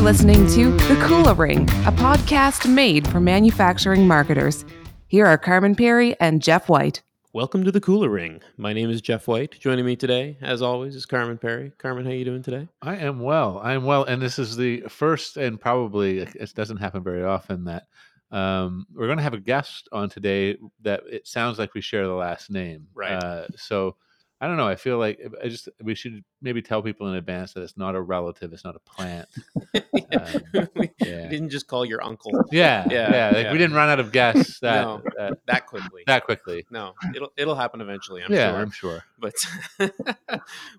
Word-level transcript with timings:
You're 0.00 0.06
listening 0.06 0.46
to 0.52 0.70
The 0.88 0.94
Kula 0.94 1.36
Ring, 1.36 1.64
a 1.84 1.92
podcast 1.92 2.66
made 2.66 3.06
for 3.06 3.20
manufacturing 3.20 4.08
marketers. 4.08 4.64
Here 5.08 5.26
are 5.26 5.36
Carman 5.36 5.76
Pirie 5.76 6.16
and 6.20 6.40
Jeff 6.40 6.70
White. 6.70 7.02
Welcome 7.34 7.64
to 7.64 7.70
the 7.70 7.82
Kula 7.82 8.10
Ring. 8.10 8.40
My 8.56 8.72
name 8.72 8.88
is 8.88 9.02
Jeff 9.02 9.28
White. 9.28 9.60
Joining 9.60 9.84
me 9.84 9.96
today, 9.96 10.38
as 10.40 10.62
always, 10.62 10.96
is 10.96 11.04
Carman 11.04 11.36
Pirie. 11.36 11.76
Carman, 11.76 12.06
how 12.06 12.12
you 12.12 12.24
doing 12.24 12.42
today? 12.42 12.66
I 12.80 12.96
am 12.96 13.20
well. 13.20 13.60
I 13.62 13.74
am 13.74 13.84
well, 13.84 14.04
and 14.04 14.22
this 14.22 14.38
is 14.38 14.56
the 14.56 14.80
first 14.88 15.36
and 15.36 15.60
probably 15.60 16.20
it 16.20 16.54
doesn't 16.54 16.78
happen 16.78 17.02
very 17.02 17.22
often 17.22 17.64
that 17.64 17.86
um, 18.30 18.86
we're 18.94 19.04
going 19.06 19.18
to 19.18 19.22
have 19.22 19.34
a 19.34 19.38
guest 19.38 19.86
on 19.92 20.08
today 20.08 20.56
that 20.80 21.02
it 21.10 21.28
sounds 21.28 21.58
like 21.58 21.74
we 21.74 21.82
share 21.82 22.06
the 22.06 22.14
last 22.14 22.50
name. 22.50 22.86
Right. 22.94 23.12
Uh, 23.12 23.48
so 23.54 23.96
I 24.42 24.46
don't 24.46 24.56
know. 24.56 24.66
I 24.66 24.76
feel 24.76 24.96
like 24.96 25.20
I 25.44 25.48
just 25.48 25.68
we 25.82 25.94
should 25.94 26.24
maybe 26.40 26.62
tell 26.62 26.80
people 26.80 27.06
in 27.08 27.14
advance 27.14 27.52
that 27.52 27.62
it's 27.62 27.76
not 27.76 27.94
a 27.94 28.00
relative. 28.00 28.54
It's 28.54 28.64
not 28.64 28.74
a 28.74 28.78
plant. 28.78 29.28
um, 29.74 30.68
we 30.76 30.90
yeah. 30.98 31.28
didn't 31.28 31.50
just 31.50 31.66
call 31.66 31.84
your 31.84 32.02
uncle. 32.02 32.32
Yeah, 32.50 32.86
Yeah, 32.90 33.10
yeah. 33.12 33.26
Like 33.34 33.44
yeah. 33.44 33.52
we 33.52 33.58
didn't 33.58 33.76
run 33.76 33.90
out 33.90 34.00
of 34.00 34.12
guests 34.12 34.60
that 34.62 34.82
No. 34.82 35.02
that, 35.18 35.38
that 35.46 35.66
quickly. 35.66 36.04
that 36.06 36.24
quickly. 36.24 36.64
no, 36.70 36.94
it'll 37.14 37.32
it'll 37.36 37.54
happen 37.54 37.82
eventually. 37.82 38.22
I'm 38.22 38.32
yeah, 38.32 38.52
sure. 38.52 38.60
I'm 38.60 38.70
sure. 38.70 39.04
But 39.18 39.34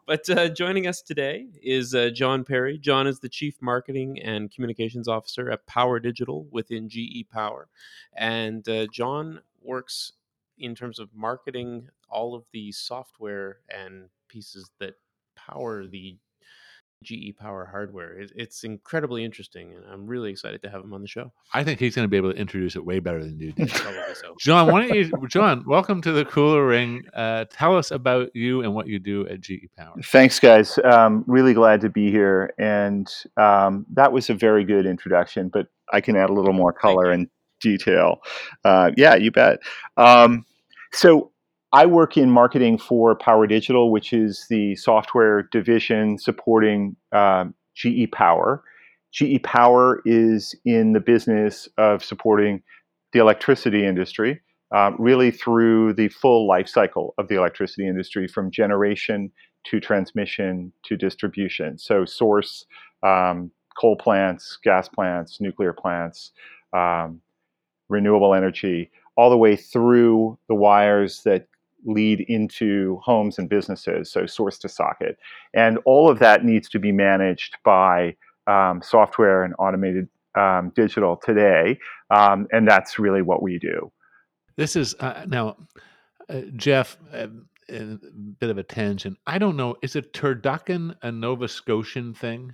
but 0.07 0.27
uh, 0.29 0.49
joining 0.49 0.87
us 0.87 1.03
today 1.03 1.45
is 1.62 1.93
uh, 1.93 2.09
John 2.09 2.43
Perry. 2.43 2.79
John 2.79 3.05
is 3.05 3.20
the 3.20 3.29
chief 3.29 3.62
marketing 3.62 4.20
and 4.23 4.51
communications 4.51 5.07
officer 5.07 5.51
at 5.51 5.67
Power 5.67 5.99
Digital 5.99 6.48
within 6.49 6.89
GE 6.89 7.29
Power, 7.31 7.67
and 8.15 8.67
uh, 8.67 8.87
John 8.91 9.41
works 9.62 10.13
in 10.61 10.75
terms 10.75 10.99
of 10.99 11.09
marketing 11.13 11.89
all 12.09 12.35
of 12.35 12.43
the 12.53 12.71
software 12.71 13.57
and 13.70 14.09
pieces 14.29 14.70
that 14.79 14.93
power 15.35 15.87
the 15.87 16.17
GE 17.04 17.35
Power 17.35 17.65
hardware. 17.65 18.13
It, 18.13 18.31
it's 18.35 18.63
incredibly 18.63 19.26
interesting, 19.26 19.73
and 19.73 19.84
I'm 19.91 20.05
really 20.05 20.29
excited 20.29 20.62
to 20.62 20.70
have 20.70 20.84
him 20.84 20.93
on 20.93 21.01
the 21.01 21.07
show. 21.07 21.32
I 21.51 21.63
think 21.63 21.79
he's 21.79 21.95
going 21.95 22.05
to 22.05 22.09
be 22.09 22.17
able 22.17 22.32
to 22.32 22.37
introduce 22.37 22.76
it 22.76 22.85
way 22.85 22.99
better 22.99 23.23
than 23.23 23.39
you 23.39 23.51
did. 23.51 23.71
So. 24.13 24.35
John, 24.39 24.70
why 24.71 24.85
don't 24.85 24.95
you, 24.95 25.27
John? 25.29 25.63
Welcome 25.65 26.01
to 26.01 26.12
the 26.12 26.26
Kula 26.26 26.67
Ring. 26.67 27.04
Uh, 27.13 27.45
tell 27.49 27.77
us 27.77 27.91
about 27.91 28.29
you 28.35 28.62
and 28.62 28.76
what 28.76 28.87
you 28.87 28.99
do 28.99 29.27
at 29.29 29.39
GE 29.39 29.70
Power. 29.77 29.95
Thanks, 30.04 30.39
guys. 30.39 30.77
Um, 30.84 31.23
really 31.27 31.54
glad 31.54 31.82
to 31.82 31.89
be 31.89 32.12
here. 32.12 32.54
And 32.59 33.12
um, 33.37 33.85
that 33.93 34.12
was 34.12 34.29
a 34.29 34.34
very 34.34 34.63
good 34.65 34.85
introduction, 34.85 35.49
but 35.49 35.67
I 35.91 36.01
can 36.01 36.17
add 36.17 36.29
a 36.29 36.34
little 36.34 36.54
more 36.54 36.73
color 36.73 37.09
and 37.09 37.29
detail. 37.62 38.20
Uh, 38.65 38.91
yeah, 38.98 39.15
you 39.15 39.32
bet. 39.32 39.59
Um, 39.95 40.45
so 40.93 41.31
I 41.73 41.85
work 41.85 42.17
in 42.17 42.29
marketing 42.29 42.77
for 42.77 43.15
Power 43.15 43.47
Digital, 43.47 43.91
which 43.91 44.11
is 44.11 44.45
the 44.49 44.75
software 44.75 45.43
division 45.51 46.17
supporting 46.17 46.95
um, 47.13 47.53
GE 47.75 48.11
Power. 48.11 48.63
GE 49.13 49.41
Power 49.43 50.01
is 50.05 50.53
in 50.65 50.93
the 50.93 50.99
business 50.99 51.70
of 51.77 52.03
supporting 52.03 52.61
the 53.13 53.20
electricity 53.20 53.85
industry, 53.85 54.41
uh, 54.75 54.91
really 54.98 55.31
through 55.31 55.93
the 55.93 56.09
full 56.09 56.45
life 56.45 56.67
cycle 56.67 57.13
of 57.17 57.29
the 57.29 57.35
electricity 57.35 57.87
industry, 57.87 58.27
from 58.27 58.51
generation 58.51 59.31
to 59.65 59.79
transmission 59.79 60.73
to 60.83 60.98
distribution. 60.98 61.77
So, 61.77 62.03
source, 62.03 62.65
um, 63.03 63.51
coal 63.79 63.95
plants, 63.95 64.57
gas 64.61 64.89
plants, 64.89 65.39
nuclear 65.39 65.73
plants, 65.73 66.31
um, 66.73 67.22
renewable 67.89 68.33
energy, 68.33 68.91
all 69.22 69.29
the 69.29 69.38
way 69.38 69.55
through 69.55 70.35
the 70.47 70.55
wires 70.55 71.22
that 71.25 71.47
lead 71.85 72.22
into 72.27 73.00
homes 73.03 73.38
and 73.38 73.47
businesses, 73.47 74.11
so 74.11 74.25
source 74.25 74.57
to 74.57 74.67
socket. 74.67 75.19
And 75.53 75.77
all 75.85 76.09
of 76.09 76.17
that 76.17 76.44
needs 76.44 76.67
to 76.69 76.79
be 76.79 76.91
managed 76.91 77.55
by 77.63 78.15
um, 78.47 78.81
software 78.81 79.43
and 79.43 79.53
automated 79.59 80.07
um, 80.33 80.71
digital 80.75 81.17
today. 81.17 81.77
Um, 82.09 82.47
and 82.51 82.67
that's 82.67 82.97
really 82.97 83.21
what 83.21 83.43
we 83.43 83.59
do. 83.59 83.91
This 84.55 84.75
is 84.75 84.95
uh, 84.99 85.23
now, 85.27 85.55
uh, 86.27 86.41
Jeff. 86.55 86.97
Uh, 87.71 87.95
a 87.95 87.97
bit 88.39 88.49
of 88.49 88.57
a 88.57 88.63
tangent. 88.63 89.17
I 89.25 89.37
don't 89.37 89.55
know. 89.55 89.75
Is 89.81 89.95
a 89.95 90.01
turducken 90.01 90.95
a 91.01 91.11
Nova 91.11 91.47
Scotian 91.47 92.13
thing? 92.13 92.53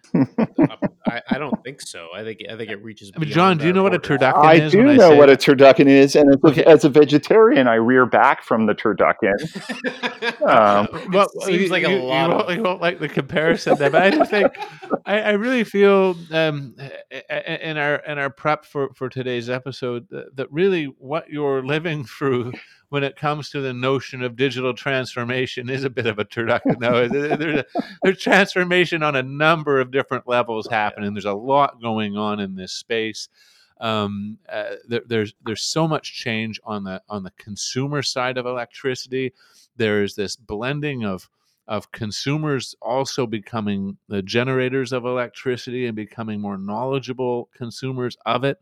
I, 1.07 1.21
I 1.29 1.37
don't 1.37 1.63
think 1.63 1.81
so. 1.81 2.09
I 2.13 2.23
think 2.23 2.41
I 2.51 2.55
think 2.57 2.69
it 2.69 2.83
reaches. 2.83 3.11
I 3.15 3.19
mean, 3.19 3.29
John, 3.29 3.57
do 3.57 3.63
you 3.63 3.69
our 3.69 3.75
know 3.75 3.83
what 3.83 3.93
a 3.95 3.99
borders. 3.99 4.19
turducken 4.19 4.45
I 4.45 4.53
is? 4.55 4.71
do 4.73 4.79
when 4.79 4.89
I 4.89 4.95
know 4.95 5.09
say 5.11 5.17
what 5.17 5.29
a 5.29 5.33
it? 5.33 5.39
turducken 5.39 5.87
is, 5.87 6.15
and 6.15 6.29
as 6.45 6.57
a, 6.57 6.67
as 6.69 6.85
a 6.85 6.89
vegetarian, 6.89 7.67
I 7.67 7.75
rear 7.75 8.05
back 8.05 8.43
from 8.43 8.65
the 8.65 8.73
turducken. 8.75 9.33
Um, 10.47 10.87
well, 11.11 11.27
seems 11.41 11.63
you- 11.63 11.67
like 11.69 11.83
a 11.83 11.89
you, 11.91 11.97
lot 12.03 12.27
You 12.29 12.35
of- 12.35 12.45
won't, 12.45 12.57
you 12.57 12.63
won't 12.63 12.81
like 12.81 12.99
the 12.99 13.09
comparison 13.09 13.77
there, 13.77 13.89
but 13.89 14.01
I 14.01 14.11
just 14.11 14.31
think 14.31 14.47
I, 15.07 15.19
I 15.21 15.31
really 15.31 15.63
feel 15.63 16.15
um, 16.31 16.75
in 17.29 17.77
our 17.77 17.95
in 17.95 18.19
our 18.19 18.29
prep 18.29 18.65
for 18.65 18.89
for 18.93 19.09
today's 19.09 19.49
episode 19.49 20.07
that, 20.09 20.35
that 20.35 20.51
really 20.51 20.85
what 20.85 21.29
you're 21.29 21.65
living 21.65 22.03
through 22.17 22.51
when 22.89 23.03
it 23.03 23.15
comes 23.15 23.49
to 23.49 23.61
the 23.61 23.73
notion 23.73 24.21
of 24.21 24.35
digital 24.35 24.73
transformation 24.73 25.69
is 25.69 25.83
a 25.83 25.89
bit 25.89 26.05
of 26.05 26.19
a 26.19 26.25
turducken. 26.25 26.79
No, 26.79 27.07
there's 27.07 27.59
a, 27.59 27.65
there's 28.03 28.19
transformation 28.21 29.01
on 29.01 29.15
a 29.15 29.23
number 29.23 29.79
of 29.79 29.91
different 29.91 30.27
levels 30.27 30.67
happening. 30.67 31.13
There's 31.13 31.25
a 31.25 31.33
lot 31.33 31.81
going 31.81 32.17
on 32.17 32.39
in 32.39 32.55
this 32.55 32.73
space 32.73 33.29
um, 33.79 34.37
uh, 34.49 34.75
there, 34.87 35.01
there's 35.05 35.33
there's 35.45 35.61
so 35.63 35.87
much 35.87 36.13
change 36.13 36.59
on 36.63 36.83
the 36.83 37.01
on 37.09 37.23
the 37.23 37.31
consumer 37.37 38.01
side 38.01 38.37
of 38.37 38.45
electricity. 38.45 39.33
There's 39.75 40.15
this 40.15 40.35
blending 40.35 41.05
of 41.05 41.29
of 41.67 41.91
consumers 41.91 42.75
also 42.81 43.27
becoming 43.27 43.97
the 44.07 44.21
generators 44.21 44.93
of 44.93 45.05
electricity 45.05 45.85
and 45.85 45.95
becoming 45.95 46.39
more 46.39 46.57
knowledgeable 46.57 47.49
consumers 47.53 48.17
of 48.25 48.43
it. 48.43 48.57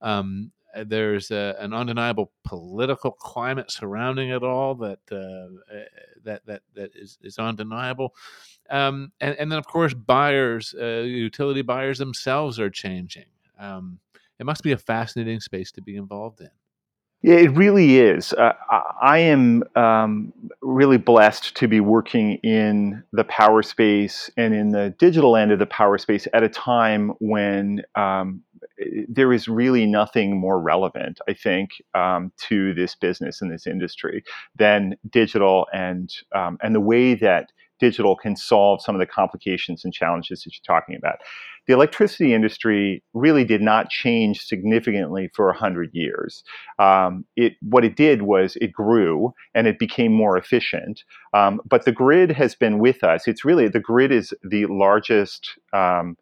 Um, 0.00 0.52
uh, 0.74 0.84
there's 0.86 1.30
a, 1.30 1.56
an 1.58 1.72
undeniable 1.72 2.30
political 2.44 3.10
climate 3.10 3.70
surrounding 3.70 4.28
it 4.28 4.42
all 4.42 4.74
that 4.76 4.98
uh, 5.10 5.74
uh, 5.74 5.84
that 6.24 6.44
that 6.46 6.62
that 6.74 6.90
is, 6.94 7.18
is 7.22 7.38
undeniable, 7.38 8.14
um, 8.70 9.10
and 9.20 9.34
and 9.38 9.50
then 9.50 9.58
of 9.58 9.66
course 9.66 9.94
buyers, 9.94 10.74
uh, 10.78 11.00
utility 11.00 11.62
buyers 11.62 11.98
themselves 11.98 12.60
are 12.60 12.70
changing. 12.70 13.24
Um, 13.58 13.98
it 14.38 14.46
must 14.46 14.62
be 14.62 14.72
a 14.72 14.78
fascinating 14.78 15.40
space 15.40 15.72
to 15.72 15.82
be 15.82 15.96
involved 15.96 16.40
in. 16.42 16.50
Yeah, 17.22 17.34
it 17.36 17.50
really 17.56 17.98
is. 17.98 18.32
Uh, 18.32 18.52
I 18.70 18.82
I 19.00 19.18
am 19.18 19.64
um, 19.74 20.32
really 20.62 20.98
blessed 20.98 21.56
to 21.56 21.66
be 21.68 21.80
working 21.80 22.34
in 22.44 23.02
the 23.12 23.24
power 23.24 23.62
space 23.62 24.30
and 24.36 24.54
in 24.54 24.70
the 24.70 24.94
digital 24.98 25.36
end 25.36 25.50
of 25.50 25.58
the 25.58 25.66
power 25.66 25.98
space 25.98 26.28
at 26.32 26.44
a 26.44 26.48
time 26.48 27.10
when 27.18 27.82
um, 27.96 28.42
there 29.08 29.32
is 29.32 29.48
really 29.48 29.84
nothing 29.86 30.38
more 30.38 30.60
relevant, 30.60 31.18
I 31.28 31.32
think, 31.34 31.70
um, 31.94 32.30
to 32.48 32.72
this 32.74 32.94
business 32.94 33.42
and 33.42 33.50
this 33.50 33.66
industry 33.66 34.22
than 34.56 34.96
digital 35.10 35.66
and 35.72 36.14
um, 36.34 36.58
and 36.62 36.72
the 36.74 36.80
way 36.80 37.14
that 37.14 37.50
digital 37.78 38.16
can 38.16 38.36
solve 38.36 38.82
some 38.82 38.94
of 38.94 39.00
the 39.00 39.06
complications 39.06 39.84
and 39.84 39.92
challenges 39.92 40.42
that 40.42 40.52
you're 40.54 40.76
talking 40.76 40.96
about. 40.96 41.20
The 41.66 41.74
electricity 41.74 42.32
industry 42.32 43.02
really 43.12 43.44
did 43.44 43.60
not 43.60 43.90
change 43.90 44.40
significantly 44.40 45.30
for 45.34 45.46
100 45.48 45.90
years 45.92 46.42
um, 46.78 47.24
it 47.36 47.54
what 47.60 47.84
it 47.84 47.96
did 47.96 48.22
was 48.22 48.56
it 48.60 48.72
grew 48.72 49.32
and 49.54 49.66
it 49.66 49.78
became 49.78 50.12
more 50.12 50.36
efficient. 50.36 51.02
Um, 51.34 51.60
but 51.68 51.84
the 51.84 51.92
grid 51.92 52.30
has 52.32 52.54
been 52.54 52.78
with 52.78 53.04
us. 53.04 53.26
It's 53.26 53.44
really 53.44 53.68
the 53.68 53.80
grid 53.80 54.12
is 54.12 54.32
the 54.42 54.66
largest 54.66 55.58
um, 55.72 56.16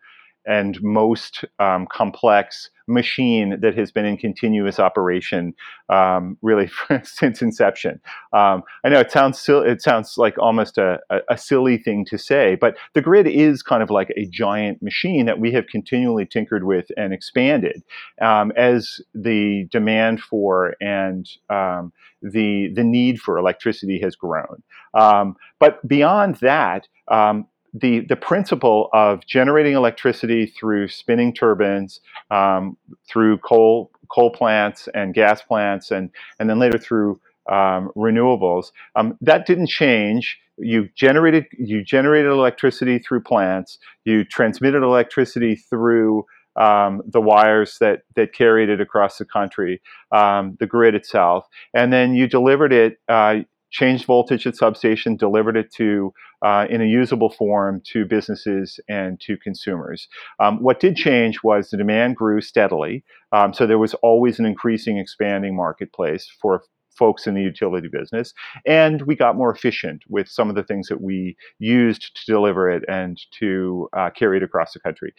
and 0.46 0.80
most 0.82 1.44
um, 1.58 1.86
complex 1.90 2.70
machine 2.88 3.58
that 3.60 3.76
has 3.76 3.90
been 3.90 4.04
in 4.04 4.16
continuous 4.16 4.78
operation 4.78 5.52
um, 5.88 6.38
really 6.40 6.70
since 7.02 7.42
inception. 7.42 8.00
Um, 8.32 8.62
I 8.84 8.88
know 8.88 9.00
it 9.00 9.10
sounds 9.10 9.44
it 9.48 9.82
sounds 9.82 10.14
like 10.16 10.38
almost 10.38 10.78
a, 10.78 10.98
a, 11.10 11.18
a 11.30 11.38
silly 11.38 11.78
thing 11.78 12.04
to 12.06 12.18
say, 12.18 12.56
but 12.60 12.76
the 12.94 13.02
grid 13.02 13.26
is 13.26 13.62
kind 13.62 13.82
of 13.82 13.90
like 13.90 14.10
a 14.16 14.26
giant 14.26 14.82
machine 14.82 15.26
that 15.26 15.40
we 15.40 15.52
have 15.52 15.66
continually 15.66 16.26
tinkered 16.26 16.64
with 16.64 16.86
and 16.96 17.12
expanded 17.12 17.82
um, 18.20 18.52
as 18.56 19.00
the 19.14 19.66
demand 19.70 20.20
for 20.20 20.74
and 20.80 21.28
um, 21.50 21.92
the 22.22 22.70
the 22.74 22.84
need 22.84 23.20
for 23.20 23.38
electricity 23.38 24.00
has 24.00 24.14
grown. 24.14 24.62
Um, 24.94 25.36
but 25.58 25.86
beyond 25.86 26.36
that, 26.36 26.86
um, 27.08 27.46
the 27.80 28.00
the 28.00 28.16
principle 28.16 28.88
of 28.92 29.26
generating 29.26 29.74
electricity 29.74 30.46
through 30.46 30.88
spinning 30.88 31.32
turbines, 31.32 32.00
um, 32.30 32.76
through 33.08 33.38
coal 33.38 33.90
coal 34.08 34.30
plants 34.30 34.88
and 34.94 35.14
gas 35.14 35.42
plants, 35.42 35.90
and 35.90 36.10
and 36.38 36.48
then 36.48 36.58
later 36.58 36.78
through 36.78 37.20
um, 37.50 37.90
renewables, 37.96 38.72
um, 38.96 39.16
that 39.20 39.46
didn't 39.46 39.68
change. 39.68 40.38
You 40.58 40.88
generated 40.94 41.46
you 41.58 41.84
generated 41.84 42.30
electricity 42.30 42.98
through 42.98 43.20
plants. 43.20 43.78
You 44.04 44.24
transmitted 44.24 44.82
electricity 44.82 45.56
through 45.56 46.24
um, 46.56 47.02
the 47.06 47.20
wires 47.20 47.76
that 47.80 48.02
that 48.14 48.32
carried 48.32 48.70
it 48.70 48.80
across 48.80 49.18
the 49.18 49.26
country, 49.26 49.82
um, 50.12 50.56
the 50.60 50.66
grid 50.66 50.94
itself, 50.94 51.46
and 51.74 51.92
then 51.92 52.14
you 52.14 52.26
delivered 52.26 52.72
it 52.72 52.98
uh, 53.08 53.40
changed 53.70 54.04
voltage 54.04 54.46
at 54.46 54.56
substation, 54.56 55.16
delivered 55.16 55.56
it 55.56 55.72
to 55.74 56.12
uh, 56.44 56.66
in 56.68 56.80
a 56.80 56.86
usable 56.86 57.30
form 57.30 57.82
to 57.92 58.04
businesses 58.04 58.78
and 58.88 59.20
to 59.20 59.36
consumers. 59.36 60.08
Um, 60.40 60.62
what 60.62 60.80
did 60.80 60.96
change 60.96 61.42
was 61.42 61.70
the 61.70 61.76
demand 61.76 62.16
grew 62.16 62.40
steadily, 62.40 63.04
um, 63.32 63.52
so 63.52 63.66
there 63.66 63.78
was 63.78 63.94
always 63.94 64.38
an 64.38 64.46
increasing, 64.46 64.98
expanding 64.98 65.56
marketplace 65.56 66.30
for 66.40 66.62
folks 66.96 67.26
in 67.26 67.34
the 67.34 67.42
utility 67.42 67.88
business, 67.88 68.32
and 68.66 69.02
we 69.02 69.14
got 69.14 69.36
more 69.36 69.52
efficient 69.52 70.02
with 70.08 70.28
some 70.28 70.48
of 70.48 70.56
the 70.56 70.62
things 70.62 70.88
that 70.88 71.02
we 71.02 71.36
used 71.58 72.16
to 72.16 72.32
deliver 72.32 72.70
it 72.70 72.82
and 72.88 73.20
to 73.38 73.88
uh, 73.94 74.08
carry 74.10 74.38
it 74.38 74.42
across 74.42 74.72
the 74.72 74.80
country 74.80 75.12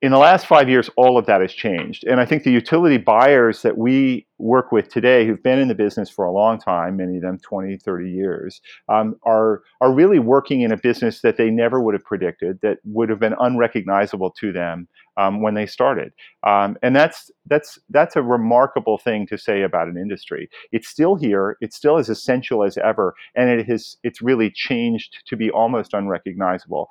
in 0.00 0.12
the 0.12 0.18
last 0.18 0.46
five 0.46 0.68
years, 0.68 0.88
all 0.96 1.18
of 1.18 1.26
that 1.26 1.40
has 1.40 1.52
changed. 1.52 2.04
And 2.04 2.20
I 2.20 2.24
think 2.24 2.44
the 2.44 2.52
utility 2.52 2.98
buyers 2.98 3.62
that 3.62 3.78
we 3.78 4.26
work 4.38 4.70
with 4.70 4.88
today, 4.88 5.26
who've 5.26 5.42
been 5.42 5.58
in 5.58 5.66
the 5.66 5.74
business 5.74 6.08
for 6.08 6.24
a 6.24 6.30
long 6.30 6.60
time, 6.60 6.96
many 6.96 7.16
of 7.16 7.22
them 7.22 7.38
20, 7.38 7.76
30 7.78 8.08
years, 8.08 8.60
um, 8.88 9.16
are, 9.24 9.62
are 9.80 9.92
really 9.92 10.20
working 10.20 10.60
in 10.60 10.70
a 10.70 10.76
business 10.76 11.20
that 11.22 11.36
they 11.36 11.50
never 11.50 11.80
would 11.80 11.94
have 11.94 12.04
predicted, 12.04 12.60
that 12.62 12.78
would 12.84 13.08
have 13.08 13.18
been 13.18 13.34
unrecognizable 13.40 14.30
to 14.30 14.52
them 14.52 14.86
um, 15.16 15.42
when 15.42 15.54
they 15.54 15.66
started. 15.66 16.12
Um, 16.44 16.76
and 16.80 16.94
that's, 16.94 17.32
that's, 17.46 17.76
that's 17.90 18.14
a 18.14 18.22
remarkable 18.22 18.98
thing 18.98 19.26
to 19.26 19.36
say 19.36 19.62
about 19.62 19.88
an 19.88 19.96
industry. 19.96 20.48
It's 20.70 20.86
still 20.86 21.16
here, 21.16 21.56
it's 21.60 21.76
still 21.76 21.98
as 21.98 22.08
essential 22.08 22.62
as 22.62 22.78
ever, 22.78 23.16
and 23.34 23.50
it 23.50 23.66
has, 23.66 23.96
it's 24.04 24.22
really 24.22 24.52
changed 24.54 25.24
to 25.26 25.34
be 25.34 25.50
almost 25.50 25.92
unrecognizable. 25.92 26.88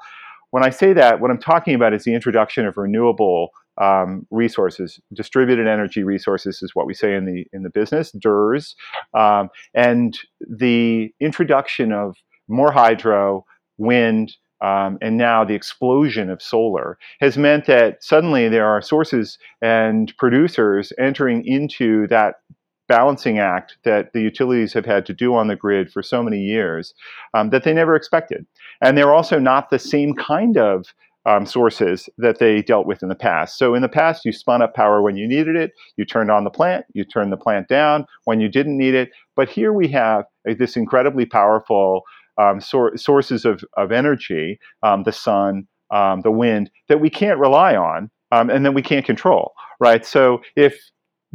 When 0.51 0.63
I 0.63 0.69
say 0.69 0.93
that, 0.93 1.19
what 1.19 1.31
I'm 1.31 1.39
talking 1.39 1.75
about 1.75 1.93
is 1.93 2.03
the 2.03 2.13
introduction 2.13 2.65
of 2.65 2.77
renewable 2.77 3.49
um, 3.79 4.25
resources. 4.31 4.99
Distributed 5.13 5.67
energy 5.67 6.03
resources 6.03 6.61
is 6.61 6.71
what 6.73 6.87
we 6.87 6.93
say 6.93 7.15
in 7.15 7.25
the 7.25 7.45
in 7.53 7.63
the 7.63 7.69
business, 7.69 8.11
DERs, 8.11 8.75
um, 9.13 9.49
and 9.73 10.17
the 10.39 11.13
introduction 11.19 11.91
of 11.91 12.15
more 12.47 12.71
hydro, 12.71 13.45
wind, 13.77 14.35
um, 14.61 14.97
and 15.01 15.17
now 15.17 15.43
the 15.43 15.53
explosion 15.53 16.29
of 16.29 16.41
solar 16.41 16.97
has 17.19 17.37
meant 17.37 17.65
that 17.65 18.03
suddenly 18.03 18.49
there 18.49 18.65
are 18.65 18.81
sources 18.81 19.37
and 19.61 20.15
producers 20.17 20.91
entering 20.97 21.45
into 21.45 22.07
that 22.07 22.35
balancing 22.87 23.39
act 23.39 23.77
that 23.83 24.13
the 24.13 24.21
utilities 24.21 24.73
have 24.73 24.85
had 24.85 25.05
to 25.05 25.13
do 25.13 25.35
on 25.35 25.47
the 25.47 25.55
grid 25.55 25.91
for 25.91 26.01
so 26.01 26.23
many 26.23 26.39
years 26.39 26.93
um, 27.33 27.49
that 27.49 27.63
they 27.63 27.73
never 27.73 27.95
expected. 27.95 28.45
And 28.81 28.97
they're 28.97 29.13
also 29.13 29.39
not 29.39 29.69
the 29.69 29.79
same 29.79 30.13
kind 30.13 30.57
of 30.57 30.93
um, 31.25 31.45
sources 31.45 32.09
that 32.17 32.39
they 32.39 32.61
dealt 32.61 32.87
with 32.87 33.03
in 33.03 33.09
the 33.09 33.15
past. 33.15 33.57
So 33.57 33.75
in 33.75 33.81
the 33.81 33.89
past, 33.89 34.23
you 34.23 34.31
spun 34.31 34.61
up 34.61 34.73
power 34.73 35.01
when 35.01 35.17
you 35.17 35.27
needed 35.27 35.57
it, 35.57 35.73
you 35.97 36.05
turned 36.05 36.31
on 36.31 36.45
the 36.45 36.49
plant, 36.49 36.85
you 36.93 37.03
turned 37.03 37.33
the 37.33 37.37
plant 37.37 37.67
down 37.67 38.05
when 38.23 38.39
you 38.39 38.47
didn't 38.47 38.77
need 38.77 38.95
it. 38.95 39.09
But 39.35 39.49
here 39.49 39.73
we 39.73 39.89
have 39.89 40.23
uh, 40.49 40.53
this 40.57 40.77
incredibly 40.77 41.25
powerful 41.25 42.03
um, 42.37 42.61
sor- 42.61 42.95
sources 42.95 43.43
of, 43.43 43.63
of 43.75 43.91
energy, 43.91 44.57
um, 44.83 45.03
the 45.03 45.11
sun, 45.11 45.67
um, 45.91 46.21
the 46.21 46.31
wind, 46.31 46.71
that 46.87 47.01
we 47.01 47.09
can't 47.09 47.39
rely 47.39 47.75
on 47.75 48.09
um, 48.31 48.49
and 48.49 48.65
that 48.65 48.73
we 48.73 48.81
can't 48.81 49.05
control, 49.05 49.51
right? 49.81 50.05
So 50.05 50.41
if 50.55 50.79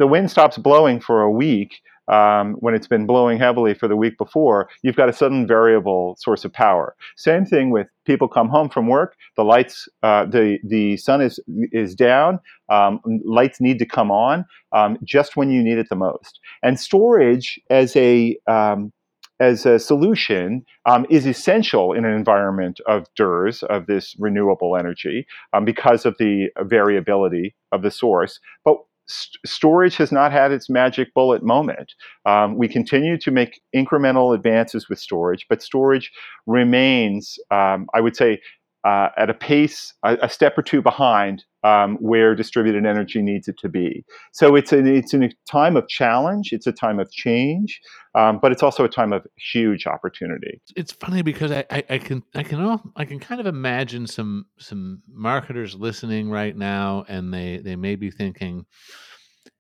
the 0.02 0.06
wind 0.08 0.28
stops 0.28 0.58
blowing 0.58 0.98
for 0.98 1.22
a 1.22 1.30
week 1.30 1.80
um, 2.08 2.54
when 2.54 2.74
it's 2.74 2.88
been 2.88 3.06
blowing 3.06 3.38
heavily 3.38 3.72
for 3.72 3.86
the 3.86 3.94
week 3.94 4.18
before, 4.18 4.68
you've 4.82 4.96
got 4.96 5.08
a 5.08 5.12
sudden 5.12 5.46
variable 5.46 6.16
source 6.18 6.44
of 6.44 6.52
power. 6.52 6.96
Same 7.16 7.46
thing 7.46 7.70
with 7.70 7.86
people 8.04 8.26
come 8.26 8.48
home 8.48 8.68
from 8.68 8.88
work, 8.88 9.14
the 9.36 9.44
lights, 9.44 9.88
uh, 10.02 10.24
the 10.24 10.58
the 10.64 10.96
sun 10.96 11.20
is 11.20 11.38
is 11.70 11.94
down, 11.94 12.40
um, 12.68 12.98
lights 13.24 13.60
need 13.60 13.78
to 13.78 13.86
come 13.86 14.10
on 14.10 14.44
um, 14.72 14.98
just 15.04 15.36
when 15.36 15.50
you 15.52 15.62
need 15.62 15.78
it 15.78 15.88
the 15.88 15.94
most. 15.94 16.40
And 16.64 16.80
storage 16.80 17.60
as 17.70 17.94
a 17.94 18.36
um, 18.48 18.92
as 19.38 19.66
a 19.66 19.78
solution 19.78 20.64
um, 20.84 21.06
is 21.10 21.26
essential 21.26 21.92
in 21.92 22.04
an 22.04 22.12
environment 22.12 22.80
of 22.88 23.06
DERS, 23.14 23.62
of 23.64 23.86
this 23.86 24.16
renewable 24.18 24.76
energy, 24.76 25.26
um, 25.52 25.64
because 25.64 26.04
of 26.04 26.16
the 26.18 26.48
variability 26.62 27.54
of 27.70 27.82
the 27.82 27.90
source. 27.92 28.40
But 28.64 28.78
st- 29.06 29.38
storage 29.44 29.96
has 29.96 30.12
not 30.12 30.32
had 30.32 30.52
its 30.52 30.70
magic 30.70 31.12
bullet 31.14 31.42
moment. 31.42 31.92
Um, 32.26 32.56
we 32.56 32.68
continue 32.68 33.18
to 33.18 33.30
make 33.30 33.60
incremental 33.74 34.34
advances 34.34 34.88
with 34.88 34.98
storage, 34.98 35.46
but 35.48 35.62
storage 35.62 36.10
remains, 36.46 37.38
um, 37.50 37.86
I 37.94 38.00
would 38.00 38.16
say, 38.16 38.40
uh, 38.84 39.08
at 39.16 39.30
a 39.30 39.34
pace, 39.34 39.94
a, 40.02 40.18
a, 40.22 40.28
step 40.28 40.58
or 40.58 40.62
two 40.62 40.82
behind 40.82 41.44
um, 41.62 41.96
where 42.00 42.34
distributed 42.34 42.84
energy 42.84 43.22
needs 43.22 43.46
it 43.46 43.56
to 43.58 43.68
be. 43.68 44.04
So 44.32 44.56
it's 44.56 44.72
an, 44.72 44.88
it's 44.88 45.14
a 45.14 45.30
time 45.48 45.76
of 45.76 45.86
challenge, 45.88 46.52
it's 46.52 46.66
a 46.66 46.72
time 46.72 46.98
of 46.98 47.10
change, 47.12 47.80
um, 48.16 48.40
but 48.42 48.50
it's 48.50 48.62
also 48.62 48.82
a 48.84 48.88
time 48.88 49.12
of 49.12 49.24
huge 49.52 49.86
opportunity. 49.86 50.60
It's 50.74 50.92
funny 50.92 51.22
because 51.22 51.52
I, 51.52 51.64
I, 51.70 51.84
I 51.90 51.98
can 51.98 52.24
I 52.34 52.42
can 52.42 52.60
all, 52.60 52.82
I 52.96 53.04
can 53.04 53.20
kind 53.20 53.40
of 53.40 53.46
imagine 53.46 54.08
some 54.08 54.46
some 54.58 55.02
marketers 55.08 55.76
listening 55.76 56.28
right 56.28 56.56
now, 56.56 57.04
and 57.08 57.32
they 57.32 57.58
they 57.58 57.76
may 57.76 57.94
be 57.94 58.10
thinking, 58.10 58.66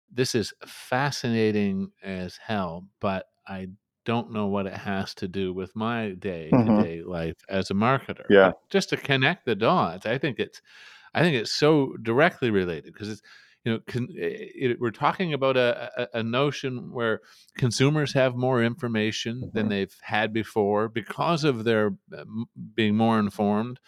"This 0.09 0.35
is 0.35 0.53
fascinating 0.65 1.91
as 2.01 2.39
hell," 2.41 2.87
but 3.01 3.25
I 3.45 3.67
don't 4.05 4.31
know 4.31 4.47
what 4.47 4.65
it 4.65 4.73
has 4.73 5.13
to 5.15 5.27
do 5.27 5.53
with 5.53 5.75
my 5.75 6.09
day 6.09 6.49
to 6.49 6.83
day 6.83 6.99
mm-hmm. 6.99 7.09
life 7.09 7.37
as 7.49 7.69
a 7.69 7.73
marketer. 7.73 8.25
Yeah. 8.29 8.47
But 8.49 8.69
just 8.69 8.89
to 8.89 8.97
connect 8.97 9.45
the 9.45 9.55
dots, 9.55 10.05
I 10.05 10.17
think 10.17 10.39
it's, 10.39 10.61
I 11.13 11.21
think 11.21 11.35
it's 11.35 11.51
so 11.51 11.95
directly 12.01 12.49
related 12.49 12.93
because 12.93 13.09
it's, 13.09 13.21
you 13.63 13.73
know, 13.73 13.79
con, 13.87 14.07
it, 14.11 14.79
we're 14.79 14.91
talking 14.91 15.33
about 15.33 15.55
a, 15.55 15.91
a, 15.97 16.19
a, 16.19 16.23
notion 16.23 16.91
where 16.91 17.21
consumers 17.57 18.13
have 18.13 18.35
more 18.35 18.63
information 18.63 19.35
mm-hmm. 19.35 19.49
than 19.53 19.69
they've 19.69 19.95
had 20.01 20.33
before 20.33 20.89
because 20.89 21.43
of 21.43 21.63
their 21.63 21.91
being 22.73 22.95
more 22.95 23.19
informed. 23.19 23.79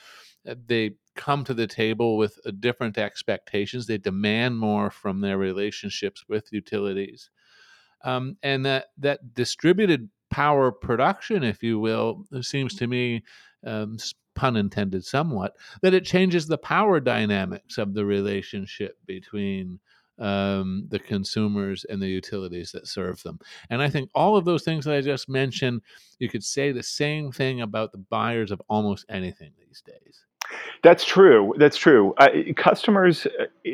Uh, 0.48 0.56
they 0.68 0.92
come 1.16 1.44
to 1.44 1.54
the 1.54 1.68
table 1.68 2.18
with 2.18 2.38
uh, 2.46 2.52
different 2.60 2.98
expectations. 3.00 3.88
They 3.88 3.98
demand 3.98 4.60
more 4.60 4.92
from 4.92 5.22
their 5.22 5.38
relationships 5.40 6.24
with 6.28 6.50
utilities 6.52 7.32
um, 8.04 8.38
and 8.44 8.66
that 8.66 8.88
that 8.98 9.34
distributed 9.34 10.10
power 10.30 10.72
production, 10.72 11.44
if 11.44 11.62
you 11.62 11.80
will, 11.80 12.26
seems 12.42 12.76
to 12.76 12.88
me, 12.88 13.24
um, 13.66 13.98
pun 14.36 14.58
intended, 14.58 15.06
somewhat, 15.06 15.54
that 15.82 15.94
it 15.94 16.06
changes 16.06 16.48
the 16.48 16.58
power 16.58 17.00
dynamics 17.00 17.78
of 17.78 17.94
the 17.94 18.06
relationship 18.06 18.98
between 19.06 19.80
um, 20.20 20.86
the 20.90 21.00
consumers 21.00 21.86
and 21.90 22.02
the 22.02 22.08
utilities 22.08 22.72
that 22.72 22.88
serve 22.88 23.22
them. 23.24 23.40
And 23.70 23.82
I 23.82 23.90
think 23.90 24.10
all 24.14 24.36
of 24.36 24.46
those 24.46 24.64
things 24.64 24.86
that 24.86 24.96
I 24.96 25.02
just 25.02 25.28
mentioned, 25.28 25.82
you 26.20 26.30
could 26.30 26.44
say 26.44 26.72
the 26.72 26.84
same 26.84 27.32
thing 27.32 27.62
about 27.62 27.92
the 27.92 27.98
buyers 27.98 28.52
of 28.52 28.62
almost 28.70 29.06
anything 29.10 29.52
these 29.58 29.82
days. 29.86 30.26
That's 30.84 31.06
true. 31.06 31.54
That's 31.58 31.78
true. 31.78 32.14
Uh, 32.18 32.28
customers, 32.58 33.26
uh, 33.26 33.72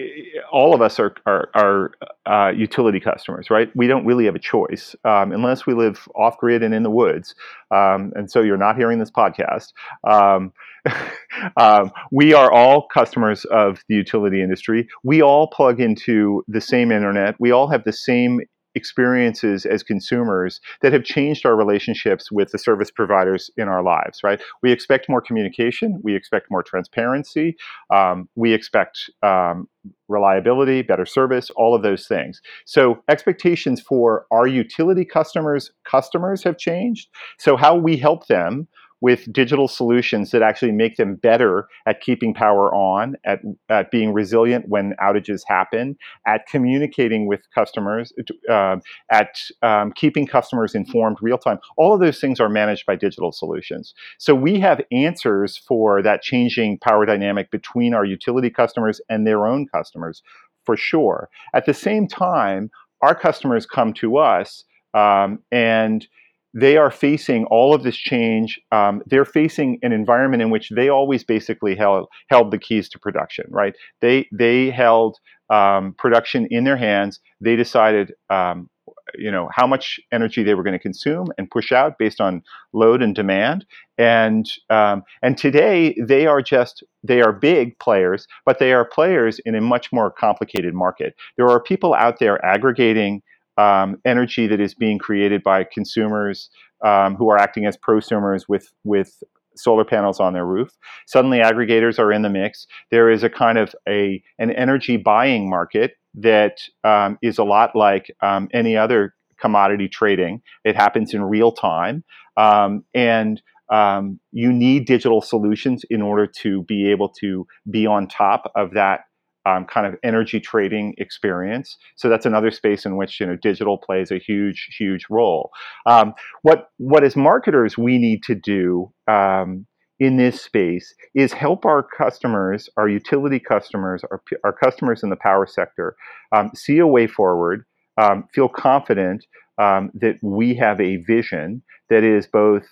all 0.52 0.76
of 0.76 0.82
us 0.82 1.00
are 1.00 1.16
are, 1.26 1.50
are 1.56 1.92
uh, 2.28 2.52
utility 2.52 3.00
customers, 3.00 3.50
right? 3.50 3.72
We 3.76 3.88
don't 3.88 4.06
really 4.06 4.26
have 4.26 4.36
a 4.36 4.40
choice 4.40 4.96
um, 5.04 5.32
unless 5.32 5.66
we 5.66 5.74
live 5.74 6.08
off 6.16 6.38
grid 6.38 6.62
and 6.62 6.72
in 6.72 6.84
the 6.84 6.92
woods. 6.92 7.34
Um, 7.72 8.14
and 8.16 8.30
so 8.30 8.42
you're 8.42 8.58
not 8.58 8.78
hearing 8.78 9.00
this 9.00 9.10
podcast. 9.10 9.74
Um, 10.08 10.54
um, 11.58 11.92
we 12.12 12.36
are 12.36 12.52
all 12.52 12.88
customers 12.94 13.44
of 13.46 13.84
the 13.90 13.96
utility 13.96 14.44
industry. 14.44 14.88
We 15.04 15.24
all 15.24 15.48
plug 15.48 15.82
into 15.82 16.44
the 16.48 16.62
same 16.62 16.92
internet. 16.92 17.36
We 17.40 17.50
all 17.50 17.68
have 17.70 17.86
the 17.86 17.94
same 17.94 18.42
experiences 18.80 19.66
as 19.66 19.84
consumers 19.84 20.62
that 20.82 20.94
have 20.94 21.04
changed 21.04 21.46
our 21.46 21.56
relationships 21.56 22.32
with 22.32 22.52
the 22.52 22.58
service 22.58 22.90
providers 22.90 23.52
in 23.58 23.68
our 23.68 23.84
lives, 23.84 24.22
right? 24.24 24.40
We 24.64 24.72
expect 24.72 25.10
more 25.10 25.22
communication, 25.22 26.00
we 26.02 26.16
expect 26.16 26.46
more 26.50 26.64
transparency, 26.64 27.58
um, 27.94 28.30
we 28.36 28.54
expect 28.54 29.10
um, 29.22 29.68
reliability, 30.08 30.82
better 30.82 31.06
service, 31.06 31.50
all 31.56 31.76
of 31.76 31.84
those 31.84 32.08
things. 32.08 32.42
So 32.66 33.04
expectations 33.10 33.82
for 33.82 34.26
our 34.32 34.48
utility 34.48 35.06
customers 35.06 35.72
customers 35.84 36.44
have 36.44 36.58
changed. 36.58 37.10
So 37.38 37.58
how 37.58 37.76
we 37.76 37.98
help 37.98 38.28
them 38.28 38.68
with 39.02 39.32
digital 39.32 39.68
solutions 39.68 40.32
that 40.32 40.42
actually 40.42 40.72
make 40.72 40.98
them 40.98 41.16
better 41.16 41.68
at 41.86 42.02
keeping 42.02 42.34
power 42.34 42.74
on, 42.74 43.16
at, 43.26 43.40
at 43.70 43.92
being 43.92 44.14
resilient 44.14 44.66
when 44.68 44.94
outages 45.02 45.42
happen, 45.48 45.96
at 46.28 46.46
communicating 46.48 47.28
with 47.28 47.42
customers, 47.56 48.12
uh, 48.50 48.78
at 49.12 49.40
um, 49.62 49.94
keeping 49.94 50.28
customers 50.28 50.76
informed 50.76 51.18
real 51.22 51.38
time. 51.38 51.60
All 51.78 51.94
of 51.94 52.02
those 52.02 52.20
things 52.20 52.40
are 52.40 52.50
managed 52.50 52.86
by 52.86 52.96
digital 52.96 53.32
solutions. 53.32 53.94
So 54.18 54.36
we 54.36 54.60
have 54.60 54.82
answers 54.92 55.58
for 55.58 56.02
that 56.02 56.22
changing 56.22 56.80
power 56.80 57.06
dynamic 57.06 57.52
between 57.52 57.94
our 57.94 58.06
utility 58.06 58.50
customers 58.50 59.00
and 59.10 59.26
their 59.26 59.48
own 59.48 59.66
customers, 59.68 60.22
for 60.66 60.76
sure. 60.76 61.30
At 61.54 61.66
the 61.66 61.74
same 61.74 62.08
time, 62.08 62.70
our 63.02 63.16
customers 63.16 63.66
come 63.66 63.94
to 63.94 64.18
us 64.18 64.66
um, 64.94 65.40
and 65.52 66.06
they 66.54 66.78
are 66.78 66.92
facing 66.92 67.46
all 67.46 67.74
of 67.74 67.84
this 67.84 67.96
change. 67.96 68.60
Um, 68.72 69.02
they're 69.06 69.26
facing 69.26 69.80
an 69.84 69.92
environment 69.92 70.42
in 70.42 70.50
which 70.50 70.70
they 70.70 70.90
always 70.90 71.24
basically 71.24 71.76
held 71.76 72.08
held 72.30 72.52
the 72.52 72.58
keys 72.58 72.90
to 72.90 73.00
production. 73.00 73.46
Right? 73.50 73.76
They 74.02 74.28
they 74.32 74.70
held 74.70 75.18
um, 75.50 75.96
production 75.98 76.48
in 76.50 76.64
their 76.64 76.78
hands. 76.78 77.20
They 77.42 77.56
decided 77.56 78.14
um, 78.30 78.70
you 79.16 79.32
know 79.32 79.50
how 79.54 79.68
much 79.68 80.00
energy 80.12 80.44
they 80.44 80.54
were 80.54 80.64
going 80.64 80.78
to 80.78 80.80
consume 80.80 81.28
and 81.38 81.50
push 81.50 81.72
out 81.72 81.98
based 81.98 82.22
on 82.22 82.42
load 82.74 83.02
and 83.02 83.16
demand. 83.16 83.66
And 83.98 84.50
um, 84.70 85.04
and 85.22 85.38
today 85.38 85.96
they 86.02 86.26
are 86.26 86.42
just 86.42 86.84
they 87.04 87.22
are 87.22 87.32
big 87.32 87.78
players, 87.80 88.28
but 88.46 88.60
they 88.60 88.74
are 88.74 88.86
players 88.86 89.40
in 89.46 89.56
a 89.56 89.62
much 89.62 89.92
more 89.92 90.12
complicated 90.12 90.74
market. 90.74 91.16
There 91.38 91.50
are 91.50 91.62
people 91.62 91.94
out 91.94 92.20
there 92.20 92.44
aggregating 92.44 93.22
um, 93.60 93.98
energy 94.06 94.48
that 94.48 94.62
is 94.62 94.74
being 94.74 94.98
created 94.98 95.44
by 95.44 95.66
consumers 95.66 96.50
um, 96.86 97.16
who 97.16 97.30
are 97.30 97.38
acting 97.38 97.66
as 97.66 97.78
prosumers 97.78 98.44
with 98.48 98.72
with 98.84 99.22
solar 99.56 99.84
panels 99.84 100.22
on 100.22 100.34
their 100.34 100.46
roof. 100.46 100.70
Suddenly, 101.06 101.40
aggregators 101.40 102.00
are 102.00 102.14
in 102.14 102.22
the 102.22 102.30
mix. 102.30 102.66
There 102.90 103.10
is 103.10 103.24
a 103.24 103.30
kind 103.30 103.58
of 103.58 103.76
a 103.88 104.24
an 104.40 104.52
energy 104.52 104.96
buying 104.96 105.50
market 105.50 105.94
that 106.16 106.60
um, 106.86 107.18
is 107.22 107.38
a 107.38 107.44
lot 107.44 107.76
like 107.76 108.10
um, 108.22 108.48
any 108.54 108.78
other 108.78 109.14
commodity 109.40 109.90
trading. 109.90 110.42
It 110.64 110.76
happens 110.76 111.14
in 111.14 111.22
real 111.24 111.52
time, 111.52 112.04
um, 112.38 112.86
and 112.94 113.42
um, 113.70 114.20
you 114.32 114.54
need 114.54 114.86
digital 114.86 115.22
solutions 115.22 115.84
in 115.90 116.02
order 116.02 116.26
to 116.42 116.64
be 116.64 116.90
able 116.90 117.10
to 117.20 117.46
be 117.70 117.86
on 117.86 118.08
top 118.08 118.52
of 118.56 118.72
that 118.72 119.02
um, 119.50 119.66
kind 119.66 119.88
of 119.88 119.96
energy 120.04 120.40
trading 120.40 120.94
experience. 120.98 121.78
So 121.96 122.10
that's 122.10 122.26
another 122.26 122.52
space 122.52 122.86
in 122.86 122.98
which 122.98 123.20
you 123.20 123.26
know 123.26 123.36
digital 123.36 123.78
plays 123.78 124.12
a 124.12 124.18
huge, 124.18 124.76
huge 124.78 125.06
role. 125.10 125.52
Um, 125.86 126.14
what 126.42 126.70
what 126.78 127.04
as 127.04 127.16
marketers 127.16 127.78
we 127.78 127.98
need 127.98 128.24
to 128.24 128.36
do 128.36 128.92
um, 129.08 129.66
in 130.00 130.18
this 130.18 130.42
space 130.42 130.94
is 131.16 131.34
help 131.34 131.66
our 131.66 131.84
customers, 131.84 132.70
our 132.78 132.88
utility 132.88 133.40
customers, 133.40 134.04
our, 134.12 134.22
our 134.44 134.54
customers 134.54 135.04
in 135.04 135.10
the 135.10 135.18
power 135.18 135.46
sector, 135.48 135.96
um, 136.32 136.52
see 136.56 136.78
a 136.78 136.88
way 136.88 137.08
forward, 137.08 137.66
um, 137.98 138.26
feel 138.34 138.50
confident 138.50 139.26
um, 139.58 139.92
that 139.94 140.18
we 140.22 140.56
have 140.56 140.80
a 140.80 140.98
vision 140.98 141.62
that 141.90 142.04
is 142.04 142.28
both 142.28 142.64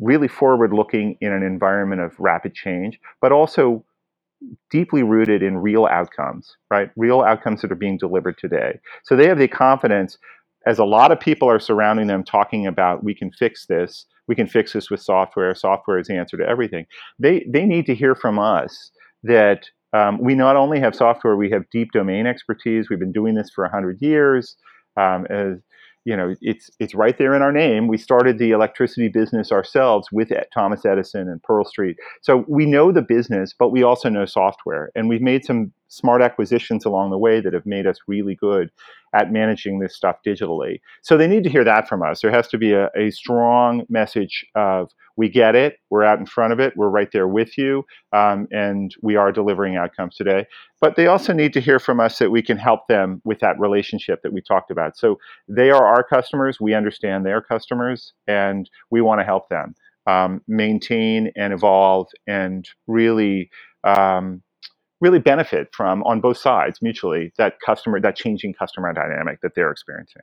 really 0.00 0.28
forward 0.28 0.72
looking 0.72 1.16
in 1.20 1.32
an 1.32 1.42
environment 1.42 2.00
of 2.00 2.12
rapid 2.18 2.54
change, 2.54 3.00
but 3.20 3.32
also 3.32 3.84
deeply 4.70 5.02
rooted 5.02 5.42
in 5.42 5.58
real 5.58 5.86
outcomes, 5.86 6.56
right? 6.70 6.90
Real 6.96 7.22
outcomes 7.22 7.62
that 7.62 7.72
are 7.72 7.76
being 7.76 7.98
delivered 7.98 8.38
today. 8.38 8.78
So 9.04 9.16
they 9.16 9.26
have 9.26 9.38
the 9.38 9.48
confidence, 9.48 10.18
as 10.66 10.78
a 10.78 10.84
lot 10.84 11.12
of 11.12 11.20
people 11.20 11.48
are 11.48 11.60
surrounding 11.60 12.06
them 12.06 12.24
talking 12.24 12.66
about, 12.66 13.04
we 13.04 13.14
can 13.14 13.30
fix 13.32 13.66
this, 13.66 14.06
we 14.26 14.34
can 14.34 14.46
fix 14.46 14.72
this 14.72 14.90
with 14.90 15.00
software, 15.00 15.54
software 15.54 15.98
is 15.98 16.08
the 16.08 16.16
answer 16.16 16.36
to 16.36 16.46
everything. 16.46 16.86
They, 17.18 17.44
they 17.48 17.64
need 17.64 17.86
to 17.86 17.94
hear 17.94 18.14
from 18.14 18.38
us 18.38 18.90
that 19.22 19.68
um, 19.92 20.18
we 20.20 20.34
not 20.34 20.56
only 20.56 20.78
have 20.80 20.94
software, 20.94 21.36
we 21.36 21.50
have 21.50 21.68
deep 21.70 21.92
domain 21.92 22.26
expertise. 22.26 22.90
We've 22.90 22.98
been 22.98 23.12
doing 23.12 23.34
this 23.34 23.50
for 23.54 23.64
100 23.64 24.00
years. 24.00 24.56
Um, 24.96 25.26
as 25.30 25.58
you 26.04 26.16
know, 26.16 26.34
it's 26.40 26.70
it's 26.78 26.94
right 26.94 27.18
there 27.18 27.34
in 27.34 27.42
our 27.42 27.52
name. 27.52 27.86
We 27.86 27.98
started 27.98 28.38
the 28.38 28.50
electricity 28.52 29.08
business 29.08 29.52
ourselves 29.52 30.08
with 30.10 30.30
Thomas 30.54 30.84
Edison 30.84 31.28
and 31.28 31.42
Pearl 31.42 31.64
Street. 31.64 31.96
So 32.22 32.44
we 32.48 32.66
know 32.66 32.92
the 32.92 33.02
business, 33.02 33.54
but 33.58 33.70
we 33.70 33.82
also 33.82 34.08
know 34.08 34.24
software, 34.24 34.90
and 34.94 35.08
we've 35.08 35.22
made 35.22 35.44
some 35.44 35.72
smart 35.88 36.22
acquisitions 36.22 36.84
along 36.84 37.10
the 37.10 37.18
way 37.18 37.40
that 37.40 37.52
have 37.52 37.66
made 37.66 37.86
us 37.86 37.98
really 38.06 38.34
good 38.34 38.70
at 39.14 39.32
managing 39.32 39.78
this 39.78 39.96
stuff 39.96 40.16
digitally. 40.26 40.80
So 41.02 41.16
they 41.16 41.26
need 41.26 41.44
to 41.44 41.50
hear 41.50 41.64
that 41.64 41.88
from 41.88 42.02
us. 42.02 42.20
There 42.20 42.30
has 42.30 42.48
to 42.48 42.58
be 42.58 42.72
a, 42.72 42.90
a 42.96 43.10
strong 43.10 43.84
message 43.88 44.44
of 44.54 44.90
we 45.18 45.28
get 45.28 45.56
it, 45.56 45.78
we're 45.90 46.04
out 46.04 46.20
in 46.20 46.26
front 46.26 46.52
of 46.52 46.60
it, 46.60 46.74
we're 46.76 46.88
right 46.88 47.10
there 47.12 47.26
with 47.26 47.58
you, 47.58 47.84
um, 48.12 48.46
and 48.52 48.94
we 49.02 49.16
are 49.16 49.32
delivering 49.32 49.76
outcomes 49.76 50.14
today. 50.14 50.46
But 50.80 50.94
they 50.94 51.08
also 51.08 51.32
need 51.32 51.52
to 51.54 51.60
hear 51.60 51.80
from 51.80 51.98
us 51.98 52.18
that 52.20 52.30
we 52.30 52.40
can 52.40 52.56
help 52.56 52.86
them 52.88 53.20
with 53.24 53.40
that 53.40 53.58
relationship 53.58 54.22
that 54.22 54.32
we 54.32 54.40
talked 54.40 54.70
about. 54.70 54.96
So 54.96 55.18
they 55.48 55.70
are 55.70 55.84
our 55.84 56.04
customers, 56.04 56.60
we 56.60 56.72
understand 56.72 57.26
their 57.26 57.42
customers, 57.42 58.12
and 58.28 58.70
we 58.92 59.00
want 59.00 59.20
to 59.20 59.24
help 59.24 59.48
them 59.48 59.74
um, 60.06 60.40
maintain 60.46 61.32
and 61.36 61.52
evolve 61.52 62.06
and 62.26 62.66
really. 62.86 63.50
Um, 63.84 64.42
really 65.00 65.20
benefit 65.20 65.68
from 65.72 66.02
on 66.02 66.20
both 66.20 66.36
sides 66.38 66.82
mutually 66.82 67.32
that 67.38 67.54
customer 67.64 68.00
that 68.00 68.16
changing 68.16 68.52
customer 68.52 68.92
dynamic 68.92 69.38
that 69.42 69.52
they're 69.54 69.70
experiencing 69.70 70.22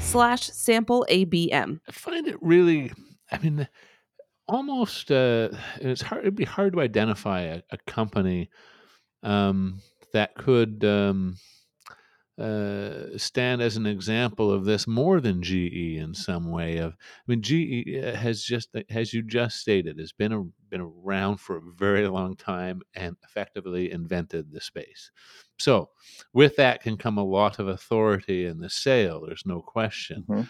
slash 0.00 0.46
sample 0.46 1.06
ABM. 1.10 1.80
I 1.88 1.92
find 1.92 2.26
it 2.26 2.36
really, 2.40 2.92
I 3.30 3.38
mean, 3.38 3.68
almost, 4.48 5.10
uh, 5.10 5.50
it's 5.80 6.02
hard, 6.02 6.22
it'd 6.22 6.36
be 6.36 6.44
hard 6.44 6.72
to 6.74 6.80
identify 6.80 7.40
a, 7.42 7.62
a 7.70 7.78
company 7.86 8.50
um, 9.22 9.80
that 10.12 10.34
could 10.34 10.84
um, 10.84 11.36
uh, 12.38 13.16
stand 13.16 13.62
as 13.62 13.76
an 13.76 13.86
example 13.86 14.50
of 14.50 14.64
this 14.64 14.86
more 14.86 15.20
than 15.20 15.42
GE 15.42 15.96
in 15.96 16.12
some 16.14 16.50
way. 16.50 16.78
Of, 16.78 16.92
I 16.92 17.22
mean, 17.26 17.42
GE 17.42 18.04
uh, 18.04 18.14
has 18.16 18.42
just, 18.42 18.68
as 18.90 19.14
you 19.14 19.22
just 19.22 19.58
stated, 19.58 19.98
has 19.98 20.12
been 20.12 20.32
a, 20.32 20.42
been 20.68 20.80
around 20.80 21.38
for 21.38 21.56
a 21.56 21.72
very 21.76 22.06
long 22.08 22.36
time 22.36 22.82
and 22.94 23.16
effectively 23.24 23.90
invented 23.90 24.52
the 24.52 24.60
space. 24.60 25.10
So, 25.58 25.90
with 26.32 26.56
that 26.56 26.82
can 26.82 26.96
come 26.96 27.18
a 27.18 27.24
lot 27.24 27.58
of 27.58 27.68
authority 27.68 28.46
in 28.46 28.58
the 28.58 28.70
sale. 28.70 29.24
There's 29.26 29.44
no 29.46 29.60
question. 29.62 30.24
Mm-hmm. 30.28 30.42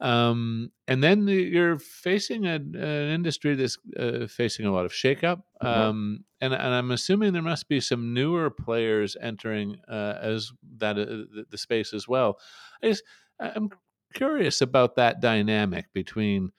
Um, 0.00 0.70
and 0.88 1.02
then 1.02 1.26
you're 1.28 1.78
facing 1.78 2.46
a, 2.46 2.56
an 2.56 2.74
industry 2.74 3.54
that's 3.54 3.78
uh, 3.98 4.26
facing 4.26 4.66
a 4.66 4.72
lot 4.72 4.84
of 4.84 4.92
shakeup. 4.92 5.42
Mm-hmm. 5.62 5.66
Um, 5.66 6.24
and, 6.40 6.52
and, 6.52 6.74
I'm 6.74 6.90
assuming 6.90 7.32
there 7.32 7.42
must 7.42 7.68
be 7.68 7.80
some 7.80 8.12
newer 8.12 8.50
players 8.50 9.16
entering 9.20 9.76
uh, 9.88 10.18
as 10.20 10.52
that 10.78 10.98
uh, 10.98 11.04
the, 11.04 11.46
the, 11.50 11.58
space 11.58 11.94
as 11.94 12.06
well. 12.06 12.38
I 12.82 12.88
just, 12.88 13.04
I'm 13.40 13.70
curious 14.14 14.60
about 14.60 14.96
that 14.96 15.20
dynamic 15.20 15.86
between 15.94 16.50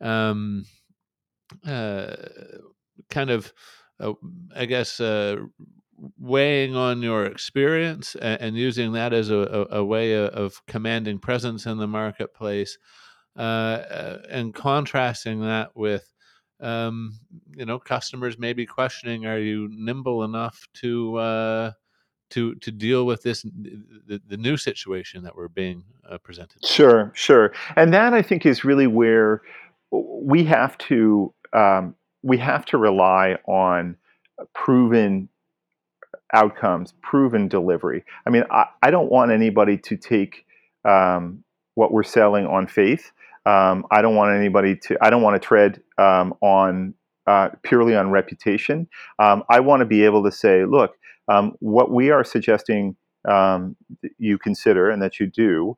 um, 0.00 0.64
uh, 1.66 2.14
kind 3.10 3.30
of, 3.30 3.52
uh, 4.00 4.12
I 4.54 4.66
guess, 4.66 5.00
uh, 5.00 5.36
weighing 6.18 6.74
on 6.74 7.02
your 7.02 7.24
experience 7.24 8.14
and, 8.16 8.40
and 8.40 8.56
using 8.56 8.92
that 8.92 9.12
as 9.12 9.30
a, 9.30 9.68
a, 9.70 9.78
a, 9.78 9.84
way 9.84 10.16
of 10.16 10.64
commanding 10.66 11.18
presence 11.18 11.66
in 11.66 11.78
the 11.78 11.86
marketplace 11.86 12.78
uh, 13.36 13.40
uh, 13.40 14.18
and 14.28 14.54
contrasting 14.54 15.40
that 15.40 15.70
with 15.76 16.12
um, 16.60 17.18
you 17.56 17.64
know 17.64 17.78
customers 17.78 18.38
maybe 18.38 18.66
questioning 18.66 19.26
are 19.26 19.38
you 19.38 19.68
nimble 19.72 20.24
enough 20.24 20.66
to 20.74 21.16
uh, 21.16 21.70
to 22.30 22.54
to 22.56 22.70
deal 22.70 23.06
with 23.06 23.22
this 23.22 23.42
the, 23.42 24.20
the 24.26 24.36
new 24.36 24.56
situation 24.56 25.22
that 25.22 25.36
we're 25.36 25.48
being 25.48 25.84
uh, 26.08 26.18
presented 26.18 26.64
sure 26.64 27.12
sure. 27.14 27.52
And 27.76 27.92
that 27.94 28.12
i 28.12 28.22
think 28.22 28.44
is 28.44 28.64
really 28.64 28.86
where 28.86 29.42
we 29.90 30.44
have 30.44 30.76
to 30.78 31.32
um, 31.52 31.94
we 32.22 32.38
have 32.38 32.64
to 32.66 32.78
rely 32.78 33.36
on 33.46 33.96
proven 34.54 35.28
outcomes, 36.32 36.94
proven 37.02 37.48
delivery. 37.48 38.04
I 38.26 38.30
mean, 38.30 38.44
I, 38.50 38.66
I 38.82 38.90
don't 38.90 39.10
want 39.10 39.32
anybody 39.32 39.76
to 39.78 39.96
take 39.96 40.46
um, 40.84 41.44
what 41.74 41.92
we're 41.92 42.02
selling 42.02 42.46
on 42.46 42.66
faith. 42.66 43.12
Um, 43.44 43.84
I 43.90 44.02
don't 44.02 44.14
want 44.14 44.36
anybody 44.36 44.76
to. 44.76 44.96
I 45.00 45.10
don't 45.10 45.22
want 45.22 45.40
to 45.40 45.46
tread 45.46 45.82
um, 45.98 46.34
on 46.40 46.94
uh, 47.26 47.50
purely 47.62 47.96
on 47.96 48.10
reputation. 48.10 48.88
Um, 49.18 49.42
I 49.48 49.60
want 49.60 49.80
to 49.80 49.86
be 49.86 50.04
able 50.04 50.22
to 50.24 50.32
say, 50.32 50.64
look, 50.64 50.96
um, 51.28 51.52
what 51.60 51.90
we 51.90 52.10
are 52.10 52.24
suggesting 52.24 52.96
um, 53.28 53.76
you 54.18 54.38
consider 54.38 54.90
and 54.90 55.02
that 55.02 55.20
you 55.20 55.26
do 55.26 55.76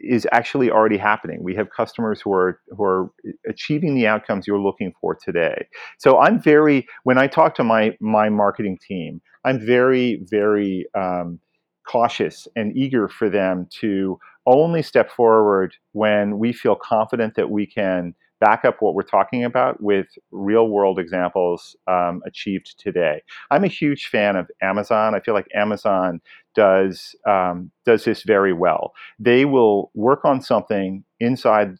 is 0.00 0.26
actually 0.32 0.70
already 0.70 0.98
happening. 0.98 1.42
We 1.42 1.54
have 1.54 1.70
customers 1.70 2.20
who 2.20 2.32
are 2.32 2.60
who 2.76 2.84
are 2.84 3.10
achieving 3.48 3.94
the 3.94 4.06
outcomes 4.06 4.46
you're 4.46 4.58
looking 4.58 4.92
for 5.00 5.14
today. 5.14 5.66
So 5.98 6.18
I'm 6.18 6.40
very 6.40 6.86
when 7.04 7.18
I 7.18 7.26
talk 7.26 7.54
to 7.56 7.64
my 7.64 7.96
my 8.00 8.28
marketing 8.28 8.78
team, 8.86 9.20
I'm 9.44 9.64
very 9.64 10.20
very 10.28 10.86
um, 10.94 11.40
cautious 11.86 12.48
and 12.56 12.76
eager 12.76 13.08
for 13.08 13.30
them 13.30 13.68
to 13.80 14.18
only 14.46 14.82
step 14.82 15.10
forward 15.10 15.74
when 15.92 16.38
we 16.38 16.52
feel 16.52 16.76
confident 16.76 17.34
that 17.34 17.50
we 17.50 17.66
can 17.66 18.14
back 18.40 18.64
up 18.64 18.76
what 18.80 18.94
we're 18.94 19.02
talking 19.02 19.44
about 19.44 19.82
with 19.82 20.06
real 20.30 20.68
world 20.68 20.98
examples 20.98 21.74
um, 21.86 22.22
achieved 22.26 22.74
today. 22.78 23.22
I'm 23.50 23.64
a 23.64 23.68
huge 23.68 24.08
fan 24.08 24.36
of 24.36 24.50
Amazon. 24.60 25.14
I 25.14 25.20
feel 25.20 25.34
like 25.34 25.48
Amazon 25.54 26.20
does 26.56 27.14
um, 27.28 27.70
does 27.84 28.04
this 28.04 28.22
very 28.22 28.52
well. 28.52 28.92
They 29.18 29.44
will 29.44 29.92
work 29.94 30.24
on 30.24 30.40
something 30.40 31.04
inside 31.20 31.76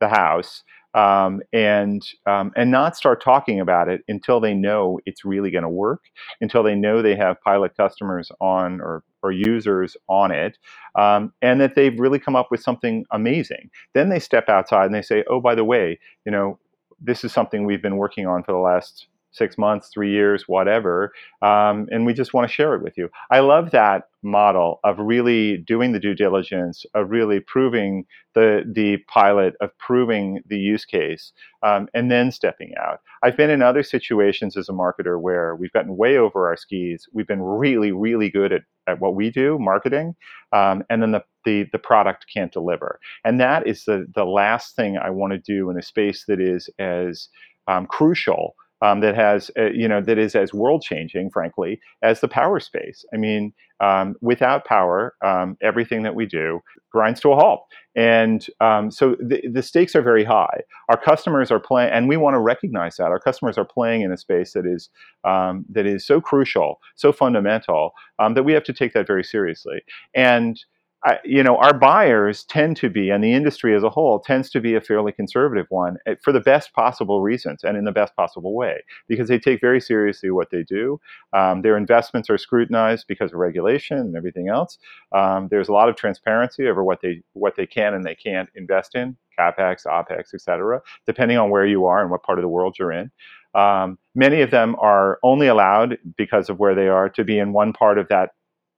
the 0.00 0.08
house 0.08 0.62
um, 0.94 1.40
and 1.52 2.02
um, 2.26 2.52
and 2.56 2.70
not 2.70 2.96
start 2.96 3.22
talking 3.22 3.60
about 3.60 3.88
it 3.88 4.02
until 4.08 4.40
they 4.40 4.54
know 4.54 4.98
it's 5.06 5.24
really 5.24 5.50
going 5.50 5.62
to 5.62 5.68
work, 5.68 6.02
until 6.40 6.62
they 6.62 6.74
know 6.74 7.02
they 7.02 7.16
have 7.16 7.40
pilot 7.42 7.76
customers 7.76 8.30
on 8.40 8.80
or 8.80 9.04
or 9.22 9.32
users 9.32 9.96
on 10.08 10.32
it, 10.32 10.56
um, 10.98 11.32
and 11.42 11.60
that 11.60 11.74
they've 11.74 11.98
really 11.98 12.18
come 12.18 12.34
up 12.34 12.48
with 12.50 12.62
something 12.62 13.04
amazing. 13.12 13.70
Then 13.94 14.08
they 14.08 14.18
step 14.18 14.48
outside 14.48 14.86
and 14.86 14.94
they 14.94 15.02
say, 15.02 15.24
"Oh, 15.28 15.40
by 15.40 15.54
the 15.54 15.64
way, 15.64 15.98
you 16.24 16.32
know, 16.32 16.58
this 17.00 17.24
is 17.24 17.32
something 17.32 17.64
we've 17.64 17.82
been 17.82 17.96
working 17.96 18.26
on 18.26 18.42
for 18.42 18.52
the 18.52 18.58
last 18.58 19.06
six 19.32 19.56
months, 19.56 19.88
three 19.88 20.10
years, 20.10 20.44
whatever, 20.46 21.12
um, 21.42 21.86
and 21.90 22.06
we 22.06 22.12
just 22.12 22.34
want 22.34 22.48
to 22.48 22.52
share 22.52 22.74
it 22.74 22.82
with 22.82 22.96
you. 22.98 23.08
I 23.30 23.40
love 23.40 23.70
that 23.70 24.04
model 24.22 24.80
of 24.84 24.98
really 24.98 25.56
doing 25.58 25.92
the 25.92 26.00
due 26.00 26.14
diligence, 26.14 26.84
of 26.94 27.10
really 27.10 27.40
proving 27.40 28.04
the 28.34 28.62
the 28.70 28.98
pilot, 29.08 29.54
of 29.60 29.76
proving 29.78 30.40
the 30.46 30.58
use 30.58 30.84
case, 30.84 31.32
um, 31.62 31.88
and 31.94 32.10
then 32.10 32.30
stepping 32.30 32.74
out. 32.78 33.00
I've 33.22 33.36
been 33.36 33.50
in 33.50 33.62
other 33.62 33.82
situations 33.82 34.56
as 34.56 34.68
a 34.68 34.72
marketer 34.72 35.20
where 35.20 35.56
we've 35.56 35.72
gotten 35.72 35.96
way 35.96 36.16
over 36.16 36.48
our 36.48 36.56
skis. 36.56 37.08
We've 37.12 37.26
been 37.26 37.42
really, 37.42 37.92
really 37.92 38.30
good 38.30 38.52
at, 38.52 38.62
at 38.86 39.00
what 39.00 39.14
we 39.14 39.30
do, 39.30 39.58
marketing, 39.58 40.14
um, 40.52 40.84
and 40.90 41.02
then 41.02 41.12
the, 41.12 41.24
the 41.44 41.66
the 41.72 41.78
product 41.78 42.26
can't 42.32 42.52
deliver. 42.52 43.00
And 43.24 43.40
that 43.40 43.66
is 43.66 43.84
the 43.84 44.06
the 44.14 44.24
last 44.24 44.76
thing 44.76 44.98
I 44.98 45.10
want 45.10 45.32
to 45.32 45.38
do 45.38 45.70
in 45.70 45.78
a 45.78 45.82
space 45.82 46.24
that 46.26 46.40
is 46.40 46.68
as 46.78 47.28
um, 47.68 47.86
crucial 47.86 48.54
um, 48.82 49.00
that 49.00 49.14
has 49.14 49.50
uh, 49.58 49.70
you 49.70 49.88
know 49.88 50.00
that 50.00 50.18
is 50.18 50.34
as 50.34 50.54
world 50.54 50.82
changing, 50.82 51.30
frankly, 51.30 51.80
as 52.02 52.20
the 52.20 52.28
power 52.28 52.60
space. 52.60 53.04
I 53.12 53.16
mean, 53.16 53.52
um, 53.80 54.16
without 54.20 54.64
power, 54.64 55.14
um, 55.24 55.56
everything 55.60 56.02
that 56.02 56.14
we 56.14 56.26
do 56.26 56.60
grinds 56.90 57.20
to 57.20 57.32
a 57.32 57.36
halt, 57.36 57.66
and 57.94 58.46
um, 58.60 58.90
so 58.90 59.16
the, 59.20 59.42
the 59.48 59.62
stakes 59.62 59.94
are 59.94 60.02
very 60.02 60.24
high. 60.24 60.60
Our 60.88 61.00
customers 61.00 61.50
are 61.50 61.60
playing, 61.60 61.92
and 61.92 62.08
we 62.08 62.16
want 62.16 62.34
to 62.34 62.40
recognize 62.40 62.96
that 62.96 63.04
our 63.04 63.20
customers 63.20 63.58
are 63.58 63.64
playing 63.64 64.02
in 64.02 64.12
a 64.12 64.16
space 64.16 64.52
that 64.54 64.66
is 64.66 64.88
um, 65.24 65.64
that 65.70 65.86
is 65.86 66.06
so 66.06 66.20
crucial, 66.20 66.80
so 66.96 67.12
fundamental 67.12 67.92
um, 68.18 68.34
that 68.34 68.44
we 68.44 68.52
have 68.52 68.64
to 68.64 68.72
take 68.72 68.92
that 68.94 69.06
very 69.06 69.24
seriously, 69.24 69.82
and 70.14 70.64
I, 71.02 71.18
you 71.24 71.42
know, 71.42 71.56
our 71.56 71.72
buyers 71.72 72.44
tend 72.44 72.76
to 72.78 72.90
be, 72.90 73.08
and 73.08 73.24
the 73.24 73.32
industry 73.32 73.74
as 73.74 73.82
a 73.82 73.88
whole 73.88 74.20
tends 74.20 74.50
to 74.50 74.60
be 74.60 74.74
a 74.74 74.82
fairly 74.82 75.12
conservative 75.12 75.66
one 75.70 75.96
eh, 76.06 76.16
for 76.22 76.30
the 76.30 76.40
best 76.40 76.74
possible 76.74 77.22
reasons 77.22 77.64
and 77.64 77.78
in 77.78 77.84
the 77.84 77.92
best 77.92 78.14
possible 78.16 78.54
way, 78.54 78.82
because 79.08 79.28
they 79.28 79.38
take 79.38 79.62
very 79.62 79.80
seriously 79.80 80.30
what 80.30 80.50
they 80.50 80.62
do. 80.62 81.00
Um, 81.32 81.62
their 81.62 81.78
investments 81.78 82.28
are 82.28 82.36
scrutinized 82.36 83.06
because 83.08 83.32
of 83.32 83.38
regulation 83.38 83.98
and 83.98 84.14
everything 84.14 84.48
else. 84.48 84.76
Um, 85.12 85.48
there's 85.50 85.68
a 85.68 85.72
lot 85.72 85.88
of 85.88 85.96
transparency 85.96 86.66
over 86.66 86.84
what 86.84 87.00
they 87.00 87.22
what 87.32 87.56
they 87.56 87.66
can 87.66 87.94
and 87.94 88.04
they 88.04 88.14
can't 88.14 88.50
invest 88.54 88.94
in, 88.94 89.16
capex, 89.38 89.86
opex, 89.86 90.34
etc., 90.34 90.82
depending 91.06 91.38
on 91.38 91.48
where 91.48 91.66
you 91.66 91.86
are 91.86 92.02
and 92.02 92.10
what 92.10 92.22
part 92.22 92.38
of 92.38 92.42
the 92.42 92.48
world 92.48 92.76
you're 92.78 92.92
in. 92.92 93.10
Um, 93.54 93.98
many 94.14 94.42
of 94.42 94.50
them 94.50 94.76
are 94.78 95.18
only 95.22 95.46
allowed 95.46 95.98
because 96.18 96.50
of 96.50 96.58
where 96.58 96.74
they 96.74 96.88
are 96.88 97.08
to 97.08 97.24
be 97.24 97.38
in 97.38 97.54
one 97.54 97.72
part 97.72 97.96
of 97.96 98.08
that 98.08 98.30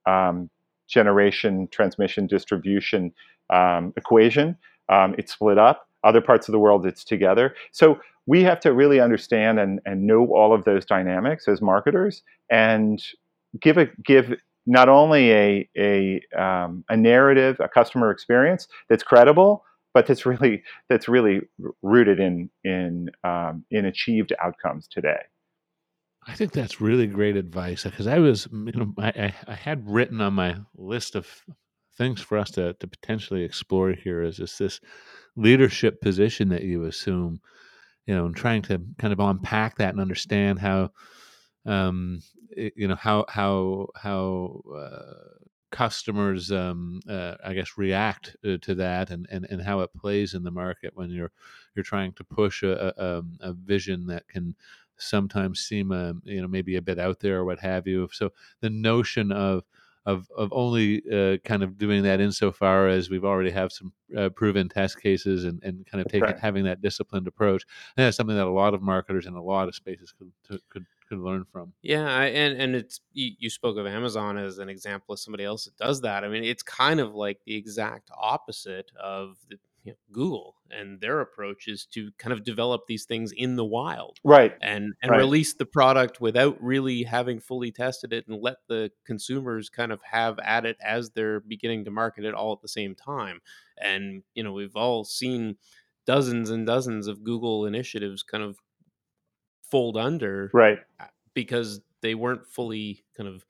um, 0.05 0.49
generation, 0.87 1.67
transmission, 1.71 2.27
distribution 2.27 3.13
um, 3.49 3.93
equation. 3.97 4.57
Um, 4.89 5.15
it's 5.17 5.33
split 5.33 5.57
up. 5.57 5.87
Other 6.03 6.21
parts 6.21 6.47
of 6.47 6.51
the 6.51 6.59
world, 6.59 6.85
it's 6.85 7.03
together. 7.03 7.55
So 7.71 7.99
we 8.25 8.43
have 8.43 8.59
to 8.61 8.73
really 8.73 8.99
understand 8.99 9.59
and, 9.59 9.79
and 9.85 10.05
know 10.05 10.27
all 10.33 10.53
of 10.53 10.65
those 10.65 10.85
dynamics 10.85 11.47
as 11.47 11.61
marketers 11.61 12.23
and 12.49 13.03
give 13.61 13.77
a 13.77 13.87
give 14.03 14.33
not 14.65 14.89
only 14.89 15.31
a 15.31 15.69
a, 15.77 16.21
um, 16.37 16.83
a 16.89 16.97
narrative, 16.97 17.57
a 17.59 17.67
customer 17.67 18.11
experience 18.11 18.67
that's 18.89 19.03
credible, 19.03 19.63
but 19.93 20.07
that's 20.07 20.25
really 20.25 20.63
that's 20.89 21.07
really 21.07 21.41
rooted 21.81 22.19
in 22.19 22.49
in 22.63 23.09
um, 23.23 23.63
in 23.71 23.85
achieved 23.85 24.33
outcomes 24.43 24.87
today. 24.87 25.21
I 26.27 26.35
think 26.35 26.51
that's 26.51 26.81
really 26.81 27.07
great 27.07 27.35
advice 27.35 27.83
because 27.83 28.07
I 28.07 28.19
was, 28.19 28.47
you 28.51 28.71
know, 28.73 28.93
I, 28.97 29.33
I 29.47 29.55
had 29.55 29.89
written 29.89 30.21
on 30.21 30.33
my 30.33 30.57
list 30.75 31.15
of 31.15 31.27
things 31.97 32.21
for 32.21 32.37
us 32.37 32.51
to, 32.51 32.73
to 32.73 32.87
potentially 32.87 33.43
explore 33.43 33.91
here 33.91 34.23
is 34.23 34.37
just 34.37 34.57
this 34.59 34.79
leadership 35.35 36.01
position 36.01 36.49
that 36.49 36.63
you 36.63 36.85
assume, 36.85 37.41
you 38.05 38.15
know, 38.15 38.25
and 38.25 38.35
trying 38.35 38.61
to 38.63 38.81
kind 38.97 39.13
of 39.13 39.19
unpack 39.19 39.77
that 39.77 39.89
and 39.89 40.01
understand 40.01 40.59
how, 40.59 40.91
um, 41.65 42.21
you 42.55 42.87
know, 42.87 42.95
how 42.95 43.25
how 43.29 43.87
how 43.95 44.61
uh, 44.75 45.39
customers, 45.71 46.51
um, 46.51 47.01
uh, 47.09 47.35
I 47.43 47.53
guess, 47.53 47.77
react 47.77 48.35
uh, 48.45 48.57
to 48.61 48.75
that 48.75 49.09
and, 49.09 49.27
and 49.31 49.45
and 49.49 49.61
how 49.61 49.81
it 49.81 49.93
plays 49.93 50.33
in 50.33 50.43
the 50.43 50.51
market 50.51 50.91
when 50.95 51.09
you're 51.09 51.31
you're 51.75 51.83
trying 51.83 52.13
to 52.13 52.23
push 52.23 52.63
a, 52.63 52.93
a, 52.97 53.17
um, 53.19 53.37
a 53.41 53.53
vision 53.53 54.05
that 54.07 54.27
can 54.27 54.55
sometimes 54.97 55.59
seem 55.59 55.91
uh, 55.91 56.13
you 56.23 56.41
know 56.41 56.47
maybe 56.47 56.75
a 56.75 56.81
bit 56.81 56.99
out 56.99 57.19
there 57.19 57.39
or 57.39 57.45
what 57.45 57.59
have 57.59 57.87
you 57.87 58.07
so 58.11 58.31
the 58.61 58.69
notion 58.69 59.31
of 59.31 59.63
of 60.05 60.29
of 60.35 60.49
only 60.51 61.01
uh, 61.11 61.37
kind 61.45 61.63
of 61.63 61.77
doing 61.77 62.03
that 62.03 62.19
insofar 62.19 62.87
as 62.87 63.09
we've 63.09 63.23
already 63.23 63.51
have 63.51 63.71
some 63.71 63.93
uh, 64.17 64.29
proven 64.29 64.67
test 64.67 65.01
cases 65.01 65.45
and, 65.45 65.63
and 65.63 65.85
kind 65.85 66.01
of 66.01 66.11
taking 66.11 66.23
right. 66.23 66.39
having 66.39 66.65
that 66.65 66.81
disciplined 66.81 67.27
approach. 67.27 67.63
And 67.95 68.05
that's 68.05 68.17
something 68.17 68.35
that 68.35 68.45
a 68.45 68.49
lot 68.49 68.73
of 68.73 68.81
marketers 68.81 69.25
in 69.25 69.33
a 69.33 69.41
lot 69.41 69.67
of 69.67 69.75
spaces 69.75 70.13
could 70.17 70.31
could 70.69 70.85
could 71.07 71.19
learn 71.19 71.45
from. 71.45 71.73
Yeah, 71.81 72.21
and 72.21 72.59
and 72.61 72.75
it's 72.75 72.99
you, 73.13 73.31
you 73.39 73.49
spoke 73.49 73.77
of 73.77 73.85
Amazon 73.85 74.37
as 74.37 74.57
an 74.57 74.69
example 74.69 75.13
of 75.13 75.19
somebody 75.19 75.45
else 75.45 75.65
that 75.65 75.77
does 75.77 76.01
that. 76.01 76.23
I 76.23 76.27
mean, 76.27 76.43
it's 76.43 76.63
kind 76.63 76.99
of 76.99 77.15
like 77.15 77.39
the 77.45 77.55
exact 77.55 78.09
opposite 78.17 78.91
of 79.01 79.37
the 79.49 79.57
you 79.83 79.91
know, 79.91 79.97
Google 80.11 80.55
and 80.71 80.99
their 81.01 81.19
approach 81.19 81.67
is 81.67 81.85
to 81.93 82.11
kind 82.17 82.31
of 82.31 82.43
develop 82.43 82.83
these 82.87 83.05
things 83.05 83.31
in 83.35 83.55
the 83.55 83.65
wild, 83.65 84.17
right, 84.23 84.53
and 84.61 84.93
and 85.01 85.11
right. 85.11 85.17
release 85.17 85.53
the 85.53 85.65
product 85.65 86.21
without 86.21 86.61
really 86.61 87.03
having 87.03 87.39
fully 87.39 87.71
tested 87.71 88.13
it, 88.13 88.25
and 88.27 88.41
let 88.41 88.57
the 88.67 88.91
consumers 89.05 89.69
kind 89.69 89.91
of 89.91 90.01
have 90.03 90.39
at 90.39 90.65
it 90.65 90.77
as 90.81 91.11
they're 91.11 91.41
beginning 91.41 91.85
to 91.85 91.91
market 91.91 92.23
it 92.23 92.33
all 92.33 92.53
at 92.53 92.61
the 92.61 92.67
same 92.67 92.95
time. 92.95 93.41
And 93.77 94.23
you 94.33 94.43
know, 94.43 94.53
we've 94.53 94.75
all 94.75 95.03
seen 95.03 95.57
dozens 96.05 96.49
and 96.49 96.65
dozens 96.65 97.07
of 97.07 97.23
Google 97.23 97.65
initiatives 97.65 98.23
kind 98.23 98.43
of 98.43 98.57
fold 99.69 99.97
under, 99.97 100.49
right, 100.53 100.79
because 101.33 101.81
they 102.01 102.15
weren't 102.15 102.47
fully 102.47 103.03
kind 103.17 103.27
of 103.27 103.45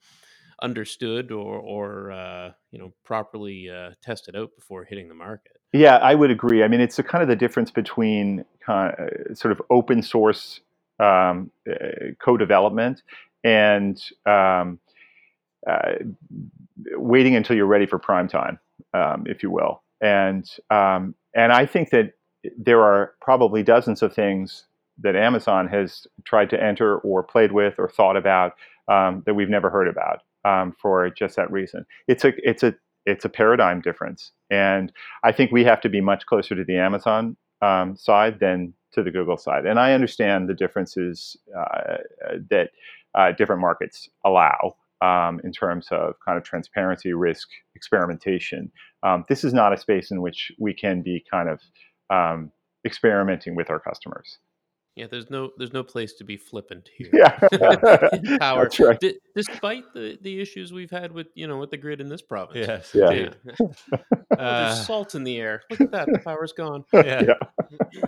understood 0.62 1.30
or 1.30 1.58
or 1.58 2.10
uh, 2.10 2.50
you 2.70 2.78
know 2.78 2.92
properly 3.04 3.70
uh, 3.70 3.90
tested 4.02 4.34
out 4.34 4.50
before 4.56 4.84
hitting 4.84 5.08
the 5.08 5.14
market. 5.14 5.53
Yeah, 5.74 5.96
I 5.96 6.14
would 6.14 6.30
agree. 6.30 6.62
I 6.62 6.68
mean, 6.68 6.80
it's 6.80 7.00
a, 7.00 7.02
kind 7.02 7.20
of 7.20 7.28
the 7.28 7.34
difference 7.34 7.72
between 7.72 8.44
of, 8.68 8.92
sort 9.34 9.50
of 9.50 9.60
open 9.70 10.02
source 10.02 10.60
um, 11.00 11.50
uh, 11.68 12.12
co-development 12.20 13.02
and 13.42 14.00
um, 14.24 14.78
uh, 15.68 15.94
waiting 16.92 17.34
until 17.34 17.56
you're 17.56 17.66
ready 17.66 17.86
for 17.86 17.98
prime 17.98 18.28
time, 18.28 18.60
um, 18.94 19.24
if 19.26 19.42
you 19.42 19.50
will. 19.50 19.82
And 20.00 20.48
um, 20.70 21.16
and 21.34 21.52
I 21.52 21.66
think 21.66 21.90
that 21.90 22.12
there 22.56 22.82
are 22.82 23.14
probably 23.20 23.64
dozens 23.64 24.00
of 24.00 24.14
things 24.14 24.66
that 25.02 25.16
Amazon 25.16 25.66
has 25.66 26.06
tried 26.24 26.50
to 26.50 26.62
enter 26.62 26.98
or 26.98 27.24
played 27.24 27.50
with 27.50 27.74
or 27.78 27.88
thought 27.88 28.16
about 28.16 28.52
um, 28.86 29.24
that 29.26 29.34
we've 29.34 29.50
never 29.50 29.70
heard 29.70 29.88
about 29.88 30.20
um, 30.44 30.72
for 30.80 31.10
just 31.10 31.34
that 31.34 31.50
reason. 31.50 31.84
It's 32.06 32.24
a 32.24 32.32
it's 32.48 32.62
a 32.62 32.76
it's 33.06 33.24
a 33.24 33.28
paradigm 33.28 33.80
difference, 33.80 34.32
and 34.50 34.92
I 35.22 35.32
think 35.32 35.52
we 35.52 35.64
have 35.64 35.80
to 35.82 35.88
be 35.88 36.00
much 36.00 36.26
closer 36.26 36.54
to 36.54 36.64
the 36.64 36.76
Amazon 36.76 37.36
um, 37.62 37.96
side 37.96 38.40
than 38.40 38.74
to 38.92 39.02
the 39.02 39.10
Google 39.10 39.36
side. 39.36 39.66
And 39.66 39.78
I 39.78 39.92
understand 39.92 40.48
the 40.48 40.54
differences 40.54 41.36
uh, 41.56 41.98
that 42.50 42.70
uh, 43.14 43.32
different 43.32 43.60
markets 43.60 44.08
allow. 44.24 44.76
Um, 45.00 45.38
in 45.44 45.52
terms 45.52 45.88
of 45.90 46.14
kind 46.24 46.38
of 46.38 46.44
transparency, 46.44 47.12
risk, 47.12 47.48
experimentation. 47.74 48.72
Um, 49.02 49.26
this 49.28 49.44
is 49.44 49.52
not 49.52 49.74
a 49.74 49.76
space 49.76 50.10
in 50.10 50.22
which 50.22 50.50
we 50.58 50.72
can 50.72 51.02
be 51.02 51.22
kind 51.30 51.50
of 51.50 51.60
um, 52.08 52.50
experimenting 52.86 53.54
with 53.54 53.68
our 53.68 53.80
customers. 53.80 54.38
Yeah, 54.96 55.06
there's 55.10 55.28
no 55.28 55.50
there's 55.58 55.72
no 55.72 55.82
place 55.82 56.12
to 56.14 56.24
be 56.24 56.36
flippant 56.36 56.88
here. 56.96 57.10
Yeah, 57.12 57.30
power. 58.38 58.62
That's 58.64 58.78
right. 58.80 59.00
D- 59.00 59.18
despite 59.34 59.84
the, 59.92 60.16
the 60.22 60.40
issues 60.40 60.72
we've 60.72 60.90
had 60.90 61.10
with 61.10 61.26
you 61.34 61.48
know 61.48 61.58
with 61.58 61.70
the 61.70 61.76
grid 61.76 62.00
in 62.00 62.08
this 62.08 62.22
province. 62.22 62.66
Yes, 62.68 62.92
Yeah. 62.94 63.10
indeed. 63.10 63.36
Oh, 63.60 63.72
Uh, 64.38 64.68
there's 64.74 64.86
salt 64.86 65.14
in 65.14 65.24
the 65.24 65.38
air. 65.40 65.62
Look 65.70 65.80
at 65.80 65.90
that. 65.92 66.06
The 66.12 66.18
power's 66.20 66.52
gone. 66.52 66.84
yeah. 66.92 67.22
Yeah. 67.22 68.02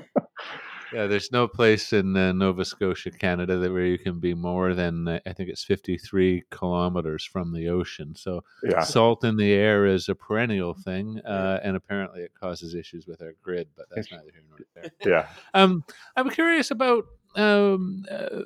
Yeah, 0.93 1.07
there's 1.07 1.33
no 1.33 1.49
place 1.49 1.93
in 1.93 2.17
uh, 2.17 2.33
Nova 2.33 2.65
Scotia, 2.65 3.11
Canada, 3.11 3.57
that 3.59 3.73
where 3.73 3.85
you 3.87 3.99
can 3.99 4.21
be 4.21 4.35
more 4.35 4.75
than 4.75 5.09
uh, 5.09 5.21
I 5.27 5.33
think 5.33 5.49
it's 5.49 5.65
53 5.65 6.45
kilometers 6.51 7.25
from 7.25 7.53
the 7.53 7.69
ocean. 7.69 8.15
So 8.15 8.45
Yeah. 8.63 8.81
salt 8.81 9.25
in 9.25 9.37
the 9.37 9.53
air 9.53 9.87
is 9.87 10.09
a 10.09 10.15
perennial 10.15 10.75
thing, 10.75 11.21
uh, 11.25 11.61
and 11.63 11.77
apparently 11.77 12.23
it 12.23 12.33
causes 12.39 12.75
issues 12.75 13.07
with 13.07 13.21
our 13.23 13.35
grid. 13.43 13.69
But 13.77 13.87
that's 13.95 14.11
neither 14.11 14.31
here 14.33 14.43
nor 14.49 14.59
there. 14.75 14.91
Yeah. 15.07 15.27
Um, 15.55 15.85
I'm 16.17 16.31
curious 16.31 16.71
about 16.71 17.05
um, 17.35 18.05
uh, 18.11 18.43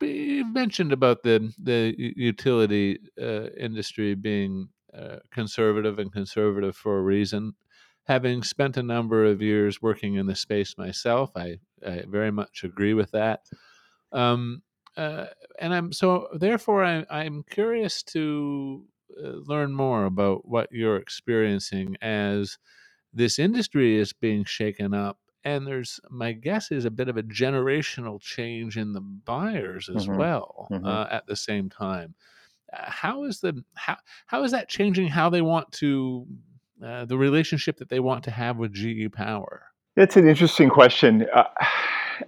you 0.00 0.44
mentioned 0.52 0.92
about 0.92 1.22
the 1.22 1.52
the 1.62 1.94
utility 1.98 2.98
uh, 3.20 3.48
industry 3.58 4.14
being 4.14 4.68
uh, 4.94 5.16
conservative 5.30 5.98
and 5.98 6.12
conservative 6.12 6.76
for 6.76 6.98
a 6.98 7.02
reason. 7.02 7.54
Having 8.04 8.42
spent 8.42 8.76
a 8.76 8.82
number 8.82 9.24
of 9.24 9.40
years 9.40 9.80
working 9.80 10.14
in 10.16 10.26
the 10.26 10.34
space 10.34 10.76
myself, 10.76 11.30
I, 11.36 11.60
I 11.86 12.04
very 12.08 12.32
much 12.32 12.64
agree 12.64 12.94
with 12.94 13.12
that. 13.12 13.46
Um, 14.12 14.62
uh, 14.96 15.26
and 15.58 15.72
I'm 15.74 15.92
so 15.92 16.28
therefore 16.34 16.84
I, 16.84 17.06
I'm 17.10 17.44
curious 17.44 18.02
to 18.04 18.86
uh, 19.18 19.28
learn 19.46 19.72
more 19.72 20.04
about 20.04 20.46
what 20.46 20.70
you're 20.70 20.96
experiencing 20.96 21.96
as 22.02 22.58
this 23.12 23.38
industry 23.38 23.96
is 23.96 24.12
being 24.12 24.44
shaken 24.44 24.94
up 24.94 25.18
and 25.44 25.66
there's 25.66 26.00
my 26.10 26.32
guess 26.32 26.70
is 26.72 26.84
a 26.84 26.90
bit 26.90 27.08
of 27.08 27.16
a 27.16 27.22
generational 27.22 28.20
change 28.20 28.76
in 28.78 28.92
the 28.92 29.00
buyers 29.00 29.88
as 29.88 30.08
Mhm. 30.08 30.10
well 30.10 30.70
Mhm. 30.70 30.82
uh, 30.82 31.06
at 31.10 31.26
the 31.26 31.36
same 31.36 31.70
time 31.70 32.14
uh, 32.72 32.90
how 32.90 33.24
is 33.24 33.40
the 33.40 33.64
how 33.76 33.96
how 34.26 34.44
is 34.44 34.52
that 34.52 34.68
changing 34.68 35.08
how 35.08 35.30
they 35.30 35.42
want 35.42 35.70
to 35.72 36.26
uh, 36.84 37.04
the 37.04 37.16
relationship 37.16 37.78
that 37.78 37.88
they 37.88 38.00
want 38.00 38.24
to 38.24 38.30
have 38.30 38.56
with 38.56 38.72
GE 38.72 39.12
Power 39.12 39.62
It's 39.96 40.16
an 40.16 40.28
interesting 40.28 40.68
question. 40.68 41.26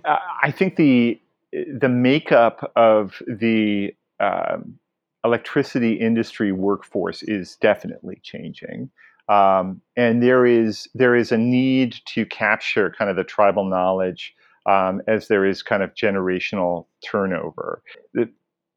Uh, 0.05 0.17
I 0.43 0.51
think 0.51 0.75
the 0.75 1.21
the 1.53 1.91
makeup 1.91 2.73
of 2.75 3.23
the 3.29 3.95
um, 4.19 4.79
electricity 5.25 5.93
industry 5.93 6.51
workforce 6.51 7.23
is 7.23 7.57
definitely 7.57 8.19
changing, 8.23 8.91
um, 9.29 9.83
and 9.97 10.21
there 10.21 10.47
is 10.47 10.89
there 10.95 11.15
is 11.15 11.31
a 11.31 11.39
need 11.39 11.97
to 12.07 12.27
capture 12.27 12.93
kind 12.99 13.09
of 13.09 13.17
the 13.17 13.23
tribal 13.23 13.65
knowledge 13.65 14.35
um, 14.67 15.01
as 15.07 15.29
there 15.29 15.45
is 15.45 15.63
kind 15.63 15.83
of 15.83 15.95
generational 15.95 16.87
turnover. 17.05 17.83
It, 18.15 18.31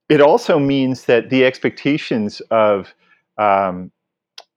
it 0.09 0.21
also 0.21 0.59
means 0.59 1.05
that 1.05 1.29
the 1.29 1.45
expectations 1.45 2.41
of 2.51 2.93
um, 3.37 3.91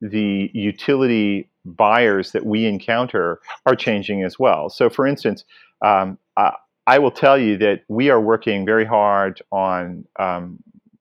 the 0.00 0.50
utility 0.54 1.48
buyers 1.64 2.32
that 2.32 2.46
we 2.46 2.66
encounter 2.66 3.40
are 3.66 3.76
changing 3.76 4.24
as 4.24 4.38
well. 4.38 4.70
So, 4.70 4.88
for 4.88 5.06
instance, 5.06 5.44
um, 5.84 6.18
I, 6.36 6.54
I 6.86 6.98
will 6.98 7.10
tell 7.10 7.38
you 7.38 7.56
that 7.58 7.82
we 7.88 8.10
are 8.10 8.20
working 8.20 8.64
very 8.64 8.84
hard 8.84 9.40
on 9.52 10.04
um, 10.18 10.58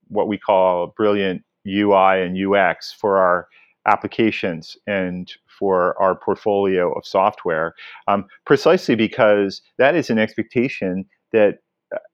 what 0.07 0.27
we 0.27 0.37
call 0.37 0.93
brilliant 0.97 1.43
UI 1.67 2.21
and 2.21 2.37
UX 2.37 2.93
for 2.93 3.17
our 3.17 3.47
applications 3.85 4.77
and 4.87 5.31
for 5.47 5.99
our 6.01 6.15
portfolio 6.15 6.91
of 6.93 7.05
software, 7.05 7.73
um, 8.07 8.25
precisely 8.45 8.95
because 8.95 9.61
that 9.77 9.95
is 9.95 10.09
an 10.09 10.19
expectation 10.19 11.05
that 11.31 11.59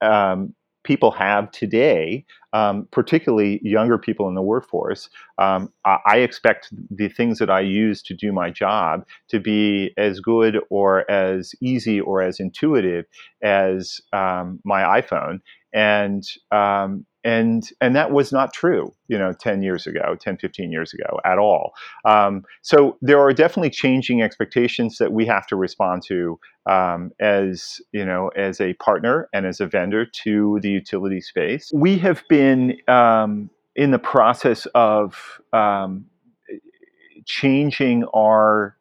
um, 0.02 0.54
people 0.84 1.12
have 1.12 1.52
today, 1.52 2.26
um, 2.56 2.88
particularly 2.92 3.60
younger 3.64 3.98
people 3.98 4.30
in 4.30 4.34
the 4.34 4.42
workforce. 4.42 5.10
Um, 5.38 5.74
I, 5.84 6.20
expect 6.20 6.70
the 6.90 7.10
things 7.10 7.38
that 7.40 7.50
I 7.50 7.60
use 7.60 8.02
to 8.04 8.14
do 8.14 8.32
my 8.32 8.50
job 8.50 9.06
to 9.28 9.42
be 9.42 9.92
as 9.98 10.22
good 10.22 10.62
or 10.70 11.10
as 11.12 11.54
easy 11.62 12.00
or 12.00 12.22
as 12.22 12.40
intuitive 12.40 13.08
as 13.44 14.00
um, 14.14 14.62
my 14.64 15.02
iPhone. 15.02 15.42
And 15.76 16.24
um, 16.52 17.06
and 17.26 17.70
and 17.82 17.96
that 17.96 18.12
was 18.12 18.32
not 18.32 18.54
true 18.54 18.94
you 19.08 19.18
know 19.18 19.34
10 19.34 19.64
years 19.64 19.88
ago 19.88 20.16
10 20.22 20.38
15 20.38 20.72
years 20.72 20.94
ago 20.94 21.20
at 21.26 21.38
all. 21.38 21.74
Um, 22.06 22.44
so 22.62 22.98
there 23.02 23.20
are 23.20 23.34
definitely 23.34 23.72
changing 23.72 24.22
expectations 24.22 24.98
that 25.00 25.12
we 25.12 25.26
have 25.26 25.48
to 25.48 25.56
respond 25.56 26.04
to 26.08 26.40
um, 26.70 27.12
as 27.20 27.82
you 27.92 28.06
know 28.06 28.30
as 28.38 28.62
a 28.62 28.74
partner 28.76 29.28
and 29.34 29.46
as 29.46 29.60
a 29.60 29.68
vendor 29.68 30.06
to 30.24 30.60
the 30.62 30.70
utility 30.70 31.20
space. 31.20 31.72
We 31.74 31.98
have 31.98 32.24
been 32.30 32.78
um, 32.88 33.50
in 33.76 33.92
the 33.92 34.00
process 34.00 34.68
of 34.76 35.42
um, 35.52 36.06
changing 37.26 38.06
our 38.14 38.78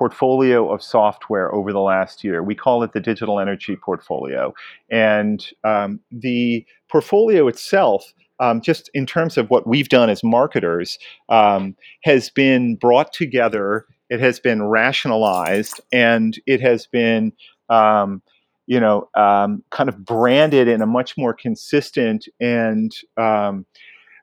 portfolio 0.00 0.72
of 0.72 0.82
software 0.82 1.54
over 1.54 1.74
the 1.74 1.80
last 1.80 2.24
year. 2.24 2.42
We 2.42 2.54
call 2.54 2.82
it 2.82 2.94
the 2.94 3.00
digital 3.00 3.38
energy 3.38 3.76
portfolio. 3.76 4.54
And 4.90 5.46
um, 5.62 6.00
the 6.10 6.64
portfolio 6.90 7.46
itself, 7.48 8.14
um, 8.38 8.62
just 8.62 8.88
in 8.94 9.04
terms 9.04 9.36
of 9.36 9.50
what 9.50 9.66
we've 9.66 9.90
done 9.90 10.08
as 10.08 10.24
marketers, 10.24 10.98
um, 11.28 11.76
has 12.04 12.30
been 12.30 12.76
brought 12.76 13.12
together, 13.12 13.84
it 14.08 14.20
has 14.20 14.40
been 14.40 14.62
rationalized, 14.62 15.82
and 15.92 16.40
it 16.46 16.62
has 16.62 16.86
been. 16.86 17.34
Um, 17.68 18.22
you 18.66 18.78
know, 18.78 19.08
um, 19.16 19.64
kind 19.70 19.88
of 19.88 20.04
branded 20.04 20.68
in 20.68 20.80
a 20.80 20.86
much 20.86 21.18
more 21.18 21.34
consistent 21.34 22.28
and 22.38 22.92
um, 23.16 23.66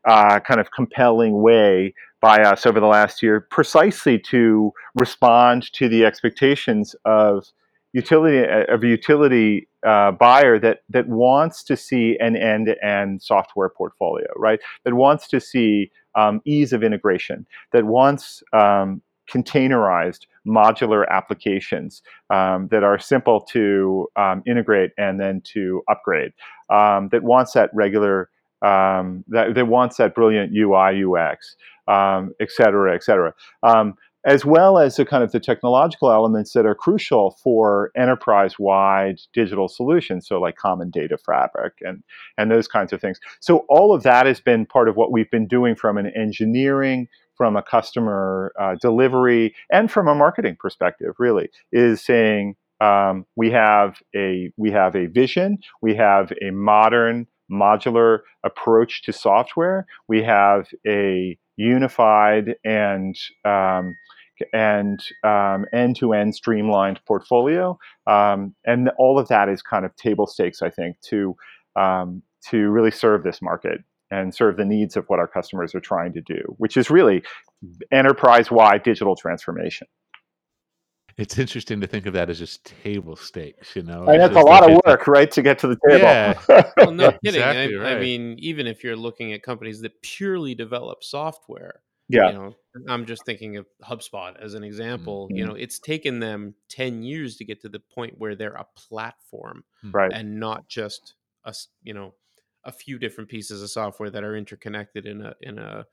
uh, 0.06 0.40
kind 0.40 0.62
of 0.62 0.72
compelling 0.72 1.42
way 1.42 1.94
by 2.22 2.42
us 2.42 2.66
over 2.66 2.80
the 2.80 2.88
last 2.88 3.22
year, 3.22 3.42
precisely 3.52 4.18
to 4.20 4.72
respond 4.96 5.72
to 5.74 5.88
the 5.88 6.06
expectations 6.06 6.96
of 7.06 7.46
utility 7.94 8.44
of 8.70 8.84
a 8.84 8.88
utility 8.88 9.68
uh, 9.86 10.12
buyer 10.12 10.60
that 10.60 10.80
that 10.90 11.08
wants 11.08 11.64
to 11.64 11.78
see 11.78 12.18
an 12.20 12.36
end-to-end 12.36 13.22
software 13.22 13.70
portfolio, 13.70 14.28
right? 14.36 14.60
That 14.84 14.96
wants 14.96 15.28
to 15.30 15.40
see 15.40 15.92
um, 16.16 16.42
ease 16.46 16.74
of 16.74 16.84
integration, 16.84 17.46
that 17.72 17.86
wants 17.86 18.44
um, 18.54 19.02
containerized 19.32 20.22
modular 20.46 21.08
applications 21.10 22.02
um, 22.30 22.68
that 22.70 22.84
are 22.84 22.98
simple 22.98 23.42
to 23.42 24.08
um, 24.16 24.42
integrate 24.48 24.92
and 24.98 25.20
then 25.20 25.42
to 25.42 25.84
upgrade, 25.90 26.32
um, 26.70 27.10
that 27.12 27.24
wants 27.24 27.54
that 27.54 27.70
regular 27.74 28.30
um, 28.64 29.24
that, 29.28 29.54
that 29.54 29.68
wants 29.68 29.98
that 29.98 30.16
brilliant 30.16 30.52
UI 30.56 31.04
UX, 31.04 31.56
um, 31.88 32.34
et 32.40 32.52
cetera, 32.52 32.94
et 32.96 33.04
cetera. 33.04 33.34
Um, 33.64 33.96
as 34.26 34.44
well 34.44 34.78
as 34.78 34.98
the 34.98 35.06
kind 35.06 35.24
of 35.24 35.32
the 35.32 35.40
technological 35.40 36.12
elements 36.12 36.52
that 36.52 36.66
are 36.66 36.76
crucial 36.76 37.38
for 37.42 37.92
enterprise-wide 37.96 39.22
digital 39.32 39.70
solutions, 39.70 40.28
so 40.28 40.42
like 40.42 40.58
common 40.58 40.90
data 40.90 41.18
fabric 41.18 41.74
and 41.82 42.04
and 42.38 42.52
those 42.52 42.68
kinds 42.68 42.92
of 42.92 43.00
things. 43.00 43.20
So 43.40 43.66
all 43.70 43.94
of 43.94 44.04
that 44.04 44.26
has 44.26 44.42
been 44.42 44.66
part 44.66 44.90
of 44.90 44.98
what 44.98 45.14
we've 45.14 45.32
been 45.32 45.48
doing 45.48 45.76
from 45.76 45.98
an 45.98 46.12
engineering, 46.14 47.08
from 47.38 47.56
a 47.56 47.64
customer 47.64 48.52
uh, 48.60 48.76
delivery, 48.82 49.56
and 49.72 49.90
from 49.90 50.10
a 50.10 50.16
marketing 50.16 50.58
perspective. 50.60 51.14
Really, 51.20 51.50
is 51.72 52.04
saying 52.04 52.58
um, 52.82 53.26
we 53.38 53.52
have 53.52 54.02
a 54.14 54.52
we 54.58 54.72
have 54.72 54.94
a 54.96 55.06
vision, 55.06 55.60
we 55.82 55.96
have 55.96 56.34
a 56.42 56.52
modern 56.52 57.28
modular 57.50 58.20
approach 58.44 59.04
to 59.04 59.14
software. 59.14 59.86
We 60.10 60.24
have 60.24 60.68
a 60.86 61.38
unified 61.58 62.56
and 62.64 63.16
um, 63.44 63.96
and 64.54 65.00
um, 65.24 65.66
end-to-end 65.74 66.36
streamlined 66.36 67.00
portfolio, 67.08 67.78
um, 68.06 68.54
and 68.66 68.92
all 69.00 69.18
of 69.18 69.28
that 69.30 69.50
is 69.50 69.62
kind 69.64 69.84
of 69.84 69.96
table 69.96 70.28
stakes, 70.28 70.62
I 70.62 70.70
think, 70.70 71.00
to 71.10 71.36
um, 71.76 72.22
to 72.50 72.70
really 72.70 72.92
serve 72.92 73.24
this 73.24 73.42
market 73.42 73.82
and 74.10 74.34
serve 74.34 74.56
the 74.56 74.66
needs 74.66 74.96
of 74.96 75.06
what 75.08 75.20
our 75.20 75.28
customers 75.28 75.76
are 75.76 75.82
trying 75.82 76.14
to 76.14 76.22
do, 76.22 76.40
which 76.58 76.78
is 76.78 76.90
really 76.90 77.24
enterprise-wide 77.92 78.84
digital 78.84 79.16
transformation. 79.16 79.88
It's 81.18 81.38
interesting 81.40 81.82
to 81.82 81.88
think 81.88 82.06
of 82.06 82.14
that 82.14 82.30
as 82.30 82.40
just 82.40 82.64
table 82.66 83.16
stakes, 83.16 83.76
you 83.76 83.84
know. 83.84 84.04
And 84.06 84.22
It's 84.22 84.34
that's 84.34 84.36
a 84.36 84.40
lot 84.48 84.62
like 84.62 84.72
of 84.72 84.78
it- 84.78 84.82
work, 84.86 85.08
right, 85.08 85.30
to 85.32 85.42
get 85.42 85.60
to 85.60 85.68
the 85.68 85.78
table. 85.88 86.04
Yeah. 86.04 86.40
Well, 86.78 86.92
no 86.92 87.12
kidding. 87.26 87.42
Exactly 87.42 87.80
I, 87.80 87.96
I 87.96 88.00
mean, 88.00 88.36
even 88.40 88.68
if 88.68 88.84
you're 88.84 88.96
looking 88.96 89.34
at 89.34 89.42
companies 89.44 89.82
that 89.82 90.02
purely 90.02 90.54
develop 90.56 91.04
software, 91.04 91.82
yeah. 92.08 92.28
you 92.28 92.34
know, 92.34 92.56
I'm 92.88 93.06
just 93.06 93.26
thinking 93.26 93.58
of 93.58 93.66
HubSpot 93.84 94.40
as 94.40 94.54
an 94.54 94.64
example. 94.64 95.28
You 95.32 95.44
Mhm. 95.44 95.48
know, 95.50 95.56
it's 95.56 95.80
taken 95.80 96.20
them 96.20 96.54
10 96.70 97.02
years 97.04 97.36
to 97.38 97.46
get 97.46 97.62
to 97.62 97.70
the 97.70 97.80
point 97.80 98.16
where 98.20 98.36
they're 98.36 98.54
a 98.54 98.66
platform 98.76 99.64
right. 99.84 100.12
and 100.14 100.40
not 100.40 100.68
just 100.70 101.16
a, 101.46 101.50
s- 101.50 101.68
you 101.84 101.94
know, 101.94 102.14
a 102.64 102.72
few 102.72 103.00
different 103.00 103.30
pieces 103.30 103.62
of 103.64 103.70
software 103.72 104.10
that 104.12 104.24
are 104.24 104.36
interconnected 104.36 105.06
in 105.06 105.22
a 105.22 105.34
in 105.42 105.58
a 105.58 105.86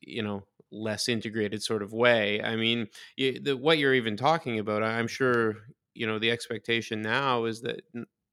you 0.00 0.22
know 0.22 0.44
less 0.70 1.08
integrated 1.08 1.62
sort 1.62 1.82
of 1.82 1.92
way. 1.92 2.42
I 2.42 2.54
mean, 2.56 2.88
you, 3.16 3.40
the, 3.40 3.56
what 3.56 3.78
you're 3.78 3.94
even 3.94 4.16
talking 4.16 4.58
about, 4.58 4.82
I'm 4.82 5.08
sure 5.08 5.56
you 5.94 6.06
know 6.06 6.18
the 6.18 6.30
expectation 6.30 7.00
now 7.02 7.44
is 7.44 7.60
that 7.62 7.80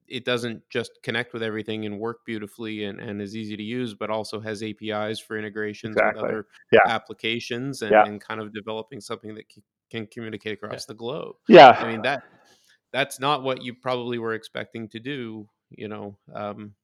it 0.08 0.24
doesn't 0.24 0.62
just 0.70 0.92
connect 1.02 1.34
with 1.34 1.42
everything 1.42 1.86
and 1.86 2.00
work 2.00 2.20
beautifully 2.28 2.84
and, 2.84 3.00
and 3.00 3.20
is 3.22 3.36
easy 3.36 3.58
to 3.58 3.64
use, 3.64 3.96
but 3.96 4.12
also 4.12 4.40
has 4.40 4.62
APIs 4.62 5.20
for 5.20 5.36
integrations 5.36 5.96
Exactly. 5.96 6.22
with 6.22 6.30
other 6.32 6.46
Yeah. 6.72 6.82
applications 6.86 7.82
and, 7.82 7.92
Yeah. 7.92 8.06
and 8.06 8.22
kind 8.22 8.40
of 8.40 8.54
developing 8.54 9.02
something 9.02 9.34
that 9.34 9.46
c- 9.52 9.64
can 9.90 10.06
communicate 10.06 10.54
across 10.62 10.86
the 10.86 10.94
globe. 10.94 11.38
Yeah. 11.48 11.72
I 11.72 11.88
mean 11.92 12.04
that 12.04 12.22
that's 12.94 13.20
not 13.20 13.42
what 13.44 13.64
you 13.64 13.74
probably 13.74 14.20
were 14.20 14.36
expecting 14.36 14.88
to 14.90 15.00
do, 15.00 15.50
you 15.72 15.88
know, 15.88 16.18
um, 16.34 16.76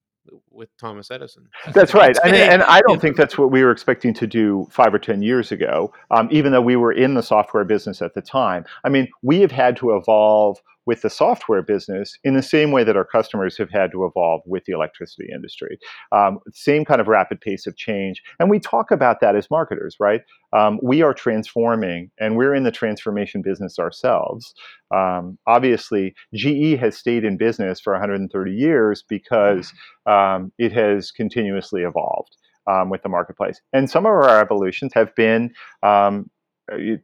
with 0.50 0.70
Thomas 0.78 1.12
Edison. 1.12 1.48
That's 1.74 1.94
right, 1.94 2.18
and, 2.24 2.36
and 2.54 2.64
I 2.64 2.82
don't 2.88 3.02
think 3.02 3.18
that's 3.18 3.38
what 3.38 3.52
we 3.52 3.64
were 3.64 3.72
expecting 3.72 4.14
to 4.16 4.28
do 4.28 4.68
five 4.72 4.94
or 4.94 5.00
ten 5.00 5.22
years 5.22 5.52
ago. 5.52 5.94
Um, 6.12 6.28
even 6.32 6.52
though 6.52 6.62
we 6.62 6.76
were 6.76 6.92
in 6.92 7.14
the 7.14 7.24
software 7.24 7.64
business 7.64 8.02
at 8.02 8.14
the 8.14 8.22
time, 8.22 8.66
I 8.84 8.90
mean, 8.90 9.08
we 9.22 9.42
have 9.42 9.52
had 9.52 9.76
to 9.78 9.96
evolve 9.96 10.62
with 10.92 11.04
the 11.04 11.10
software 11.10 11.62
business 11.62 12.20
in 12.26 12.34
the 12.34 12.44
same 12.44 12.70
way 12.74 12.84
that 12.84 12.98
our 12.98 13.06
customers 13.06 13.58
have 13.58 13.70
had 13.70 13.94
to 13.94 14.04
evolve 14.04 14.42
with 14.46 14.66
the 14.66 14.74
electricity 14.74 15.30
industry. 15.34 15.80
Um, 16.12 16.40
same 16.52 16.84
kind 16.84 17.00
of 17.00 17.08
rapid 17.08 17.40
pace 17.40 17.66
of 17.66 17.78
change. 17.78 18.22
And 18.42 18.50
we 18.50 18.60
talk 18.60 18.92
about 18.92 19.22
that 19.22 19.38
as 19.38 19.50
marketers, 19.50 19.96
right? 20.02 20.20
Um, 20.52 20.82
we 20.84 21.02
are 21.02 21.14
transforming 21.14 22.12
and 22.20 22.36
we're 22.36 22.54
in 22.54 22.66
the 22.66 22.74
transformation 22.74 23.42
business 23.42 23.80
ourselves. 23.80 24.54
Um, 24.94 25.38
obviously, 25.48 26.14
GE 26.36 26.78
has 26.82 26.98
stayed 26.98 27.24
in 27.24 27.38
business 27.38 27.80
for 27.80 27.94
130 27.94 28.52
years 28.52 29.02
because 29.08 29.72
um, 30.06 30.52
it 30.58 30.74
has 30.74 31.10
continuously 31.10 31.84
evolved. 31.84 32.36
Um, 32.68 32.92
with 32.92 33.02
the 33.02 33.10
marketplace. 33.10 33.60
And 33.74 33.90
some 33.90 34.06
of 34.06 34.12
our 34.12 34.40
evolutions 34.40 34.92
have 34.94 35.16
been 35.16 35.52
um, 35.82 36.30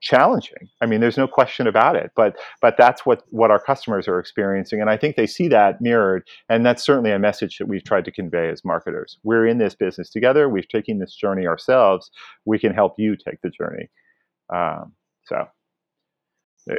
challenging. 0.01 0.69
I 0.81 0.85
mean, 0.85 1.01
there's 1.01 1.17
no 1.17 1.27
question 1.27 1.67
about 1.67 1.95
it. 1.95 2.11
But 2.15 2.37
but 2.61 2.75
that's 2.77 3.05
what 3.05 3.23
what 3.29 3.51
our 3.51 3.59
customers 3.59 4.07
are 4.07 4.19
experiencing, 4.19 4.81
and 4.81 4.89
I 4.89 4.97
think 4.97 5.15
they 5.15 5.27
see 5.27 5.47
that 5.49 5.81
mirrored. 5.81 6.27
And 6.49 6.65
that's 6.65 6.83
certainly 6.83 7.11
a 7.11 7.19
message 7.19 7.57
that 7.57 7.67
we've 7.67 7.83
tried 7.83 8.05
to 8.05 8.11
convey 8.11 8.49
as 8.49 8.63
marketers. 8.65 9.17
We're 9.23 9.47
in 9.47 9.57
this 9.57 9.75
business 9.75 10.09
together. 10.09 10.49
We've 10.49 10.67
taken 10.67 10.99
this 10.99 11.15
journey 11.15 11.47
ourselves. 11.47 12.11
We 12.45 12.59
can 12.59 12.73
help 12.73 12.95
you 12.97 13.15
take 13.15 13.41
the 13.41 13.49
journey. 13.49 13.89
Um, 14.53 14.93
so. 15.25 15.47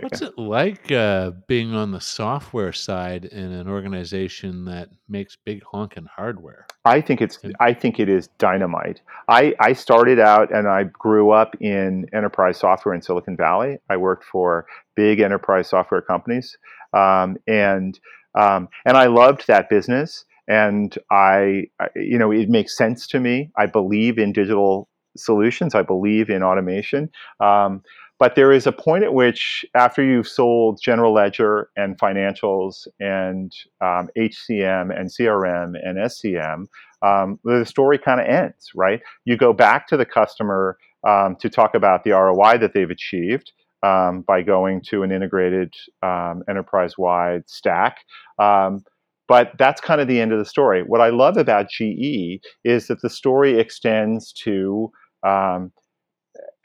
What's 0.00 0.22
it 0.22 0.38
like 0.38 0.92
uh, 0.92 1.32
being 1.46 1.74
on 1.74 1.92
the 1.92 2.00
software 2.00 2.72
side 2.72 3.24
in 3.24 3.52
an 3.52 3.68
organization 3.68 4.64
that 4.66 4.90
makes 5.08 5.36
big 5.36 5.62
honking 5.62 6.06
hardware? 6.06 6.66
I 6.84 7.00
think 7.00 7.20
it's 7.20 7.38
I 7.60 7.72
think 7.72 7.98
it 7.98 8.08
is 8.08 8.28
dynamite. 8.38 9.00
I, 9.28 9.54
I 9.60 9.72
started 9.72 10.18
out 10.18 10.52
and 10.52 10.68
I 10.68 10.84
grew 10.84 11.30
up 11.30 11.54
in 11.60 12.06
enterprise 12.12 12.58
software 12.58 12.94
in 12.94 13.02
Silicon 13.02 13.36
Valley. 13.36 13.78
I 13.88 13.96
worked 13.96 14.24
for 14.24 14.66
big 14.94 15.20
enterprise 15.20 15.68
software 15.68 16.02
companies, 16.02 16.56
um, 16.92 17.36
and 17.46 17.98
um, 18.34 18.68
and 18.84 18.96
I 18.96 19.06
loved 19.06 19.46
that 19.48 19.68
business. 19.68 20.24
And 20.50 20.96
I, 21.10 21.64
you 21.94 22.16
know, 22.16 22.32
it 22.32 22.48
makes 22.48 22.74
sense 22.74 23.06
to 23.08 23.20
me. 23.20 23.50
I 23.58 23.66
believe 23.66 24.18
in 24.18 24.32
digital 24.32 24.88
solutions. 25.14 25.74
I 25.74 25.82
believe 25.82 26.30
in 26.30 26.42
automation. 26.42 27.10
Um, 27.40 27.82
but 28.18 28.34
there 28.34 28.52
is 28.52 28.66
a 28.66 28.72
point 28.72 29.04
at 29.04 29.14
which, 29.14 29.64
after 29.74 30.02
you've 30.02 30.28
sold 30.28 30.80
general 30.82 31.14
ledger 31.14 31.70
and 31.76 31.98
financials 31.98 32.86
and 32.98 33.52
um, 33.80 34.08
HCM 34.16 34.98
and 34.98 35.08
CRM 35.08 35.74
and 35.82 35.98
SCM, 35.98 36.66
um, 37.02 37.38
the 37.44 37.64
story 37.64 37.98
kind 37.98 38.20
of 38.20 38.26
ends, 38.26 38.70
right? 38.74 39.00
You 39.24 39.36
go 39.36 39.52
back 39.52 39.86
to 39.88 39.96
the 39.96 40.04
customer 40.04 40.78
um, 41.06 41.36
to 41.36 41.48
talk 41.48 41.74
about 41.74 42.02
the 42.02 42.10
ROI 42.10 42.58
that 42.58 42.74
they've 42.74 42.90
achieved. 42.90 43.52
Um, 43.84 44.22
by 44.22 44.42
going 44.42 44.82
to 44.88 45.04
an 45.04 45.12
integrated 45.12 45.72
um, 46.02 46.42
enterprise-wide 46.48 47.44
stack, 47.46 47.98
um, 48.40 48.82
but 49.28 49.52
that's 49.56 49.80
kind 49.80 50.00
of 50.00 50.08
the 50.08 50.20
end 50.20 50.32
of 50.32 50.40
the 50.40 50.44
story. 50.44 50.82
What 50.82 51.00
I 51.00 51.10
love 51.10 51.36
about 51.36 51.70
GE 51.70 52.40
is 52.64 52.88
that 52.88 53.02
the 53.02 53.08
story 53.08 53.60
extends 53.60 54.32
to 54.44 54.90
um, 55.22 55.70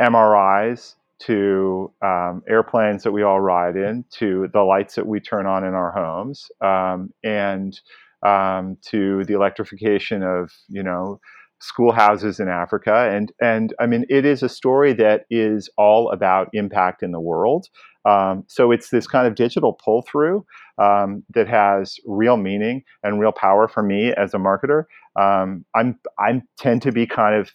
MRIs, 0.02 0.96
to 1.26 1.92
um, 2.02 2.44
airplanes 2.50 3.04
that 3.04 3.12
we 3.12 3.24
all 3.24 3.40
ride 3.40 3.76
in, 3.76 4.06
to 4.12 4.50
the 4.54 4.62
lights 4.62 4.96
that 4.96 5.08
we 5.08 5.20
turn 5.20 5.46
on 5.46 5.64
in 5.64 5.74
our 5.74 5.92
homes, 5.92 6.50
um, 6.62 7.14
and 7.24 7.80
um, 8.26 8.78
to 8.90 9.24
the 9.26 9.34
electrification 9.34 10.24
of 10.24 10.52
you 10.70 10.84
know 10.84 11.20
schoolhouses 11.62 12.40
in 12.40 12.50
Africa. 12.50 13.10
And 13.12 13.32
and 13.42 13.74
I 13.80 13.86
mean, 13.86 14.06
it 14.10 14.26
is 14.26 14.44
a 14.44 14.50
story 14.50 14.94
that 14.94 15.26
is 15.30 15.70
all 15.78 16.12
about 16.12 16.50
impact 16.54 17.04
in 17.04 17.12
the 17.12 17.22
world. 17.22 17.68
Um, 18.06 18.44
so 18.48 18.72
it's 18.72 18.90
this 18.90 19.08
kind 19.08 19.28
of 19.28 19.36
digital 19.36 19.80
pull 19.84 20.02
through 20.02 20.46
um, 20.78 21.24
that 21.34 21.48
has 21.48 21.96
real 22.06 22.36
meaning 22.36 22.84
and 23.02 23.20
real 23.20 23.32
power 23.32 23.68
for 23.70 23.82
me 23.82 24.12
as 24.14 24.34
a 24.34 24.38
marketer. 24.38 24.84
Um, 25.20 25.64
I'm 25.74 25.98
I 26.20 26.42
tend 26.58 26.82
to 26.82 26.92
be 26.92 27.08
kind 27.08 27.36
of 27.36 27.52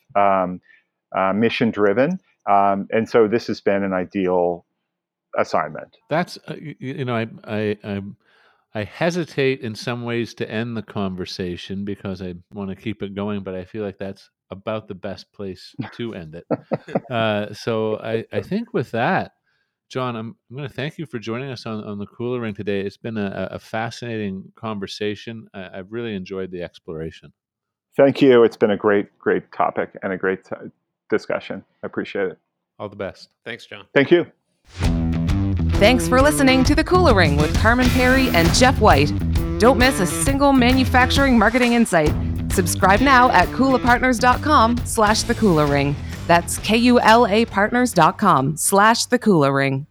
uh, 1.17 1.33
mission 1.33 1.71
driven. 1.71 2.21
Um, 2.49 2.89
and 2.91 3.09
so 3.09 3.29
this 3.29 3.47
has 3.49 3.61
been 3.61 3.83
an 3.83 3.93
ideal 3.93 4.65
assignment. 5.37 5.97
That's 6.09 6.39
uh, 6.49 6.57
you 6.59 7.05
know 7.05 7.17
I 7.17 7.27
I 7.45 7.79
I 7.85 8.03
I 8.75 8.85
hesitate 8.85 9.61
in 9.61 9.75
some 9.75 10.05
ways 10.05 10.35
to 10.35 10.51
end 10.51 10.77
the 10.77 10.83
conversation 10.83 11.85
because 11.85 12.23
I 12.23 12.35
want 12.53 12.71
to 12.71 12.77
keep 12.77 13.03
it 13.03 13.15
going, 13.15 13.43
but 13.43 13.55
I 13.55 13.65
feel 13.65 13.85
like 13.85 13.99
that's 13.99 14.31
about 14.51 14.89
the 14.89 14.95
best 14.95 15.33
place 15.33 15.75
to 15.95 16.15
end 16.15 16.35
it. 16.35 16.47
uh, 17.11 17.53
so 17.53 17.99
I 17.99 18.25
I 18.33 18.41
think 18.41 18.73
with 18.73 18.91
that. 18.93 19.33
John, 19.91 20.17
I'm, 20.17 20.37
I'm 20.51 20.57
going 20.59 20.69
to 20.69 20.75
thank 20.75 20.99
you 20.99 21.07
for 21.07 21.19
joining 21.19 21.51
us 21.51 21.65
on, 21.65 21.83
on 21.83 21.99
the 21.99 22.07
Kula 22.07 22.39
Ring 22.43 22.53
today. 22.53 22.83
It's 22.83 22.99
been 22.99 23.17
a, 23.17 23.49
a 23.53 23.59
fascinating 23.59 24.53
conversation. 24.55 25.49
I, 25.55 25.77
have 25.77 25.87
really 25.89 26.15
enjoyed 26.15 26.51
the 26.51 26.63
exploration. 26.63 27.33
Thank 27.97 28.21
you. 28.21 28.45
It's 28.45 28.59
been 28.59 28.71
a 28.71 28.77
great, 28.77 29.19
great 29.19 29.51
topic 29.51 29.97
and 30.03 30.13
a 30.13 30.19
great 30.19 30.45
discussion. 31.09 31.65
I 31.83 31.87
appreciate 31.87 32.29
it. 32.29 32.39
All 32.79 32.89
the 32.89 32.97
best. 32.97 33.31
Thanks, 33.45 33.67
John. 33.67 33.87
Thank 33.95 34.11
you. 34.11 34.27
Thanks 35.79 36.09
for 36.09 36.21
listening 36.21 36.65
to 36.65 36.75
The 36.75 36.85
Kula 36.85 37.15
Ring 37.15 37.37
with 37.37 37.57
Carman 37.59 37.87
Pirie 37.87 38.33
and 38.35 38.53
Jeff 38.55 38.81
White. 38.81 39.13
Don't 39.59 39.79
miss 39.79 40.01
a 40.01 40.07
single 40.07 40.53
manufacturing 40.53 41.39
marketing 41.39 41.73
insight. 41.73 42.13
Subscribe 42.53 43.01
now 43.01 43.31
at 43.31 43.49
kulapartners.com 43.49 44.79
slash 44.85 45.23
the 45.23 45.35
Kula 45.35 45.69
Ring. 45.71 45.95
That's 46.27 46.59
K-U-L-A 46.59 47.45
partners.com 47.47 48.57
slash 48.57 49.07
the 49.07 49.19
Kula 49.19 49.55
Ring. 49.55 49.87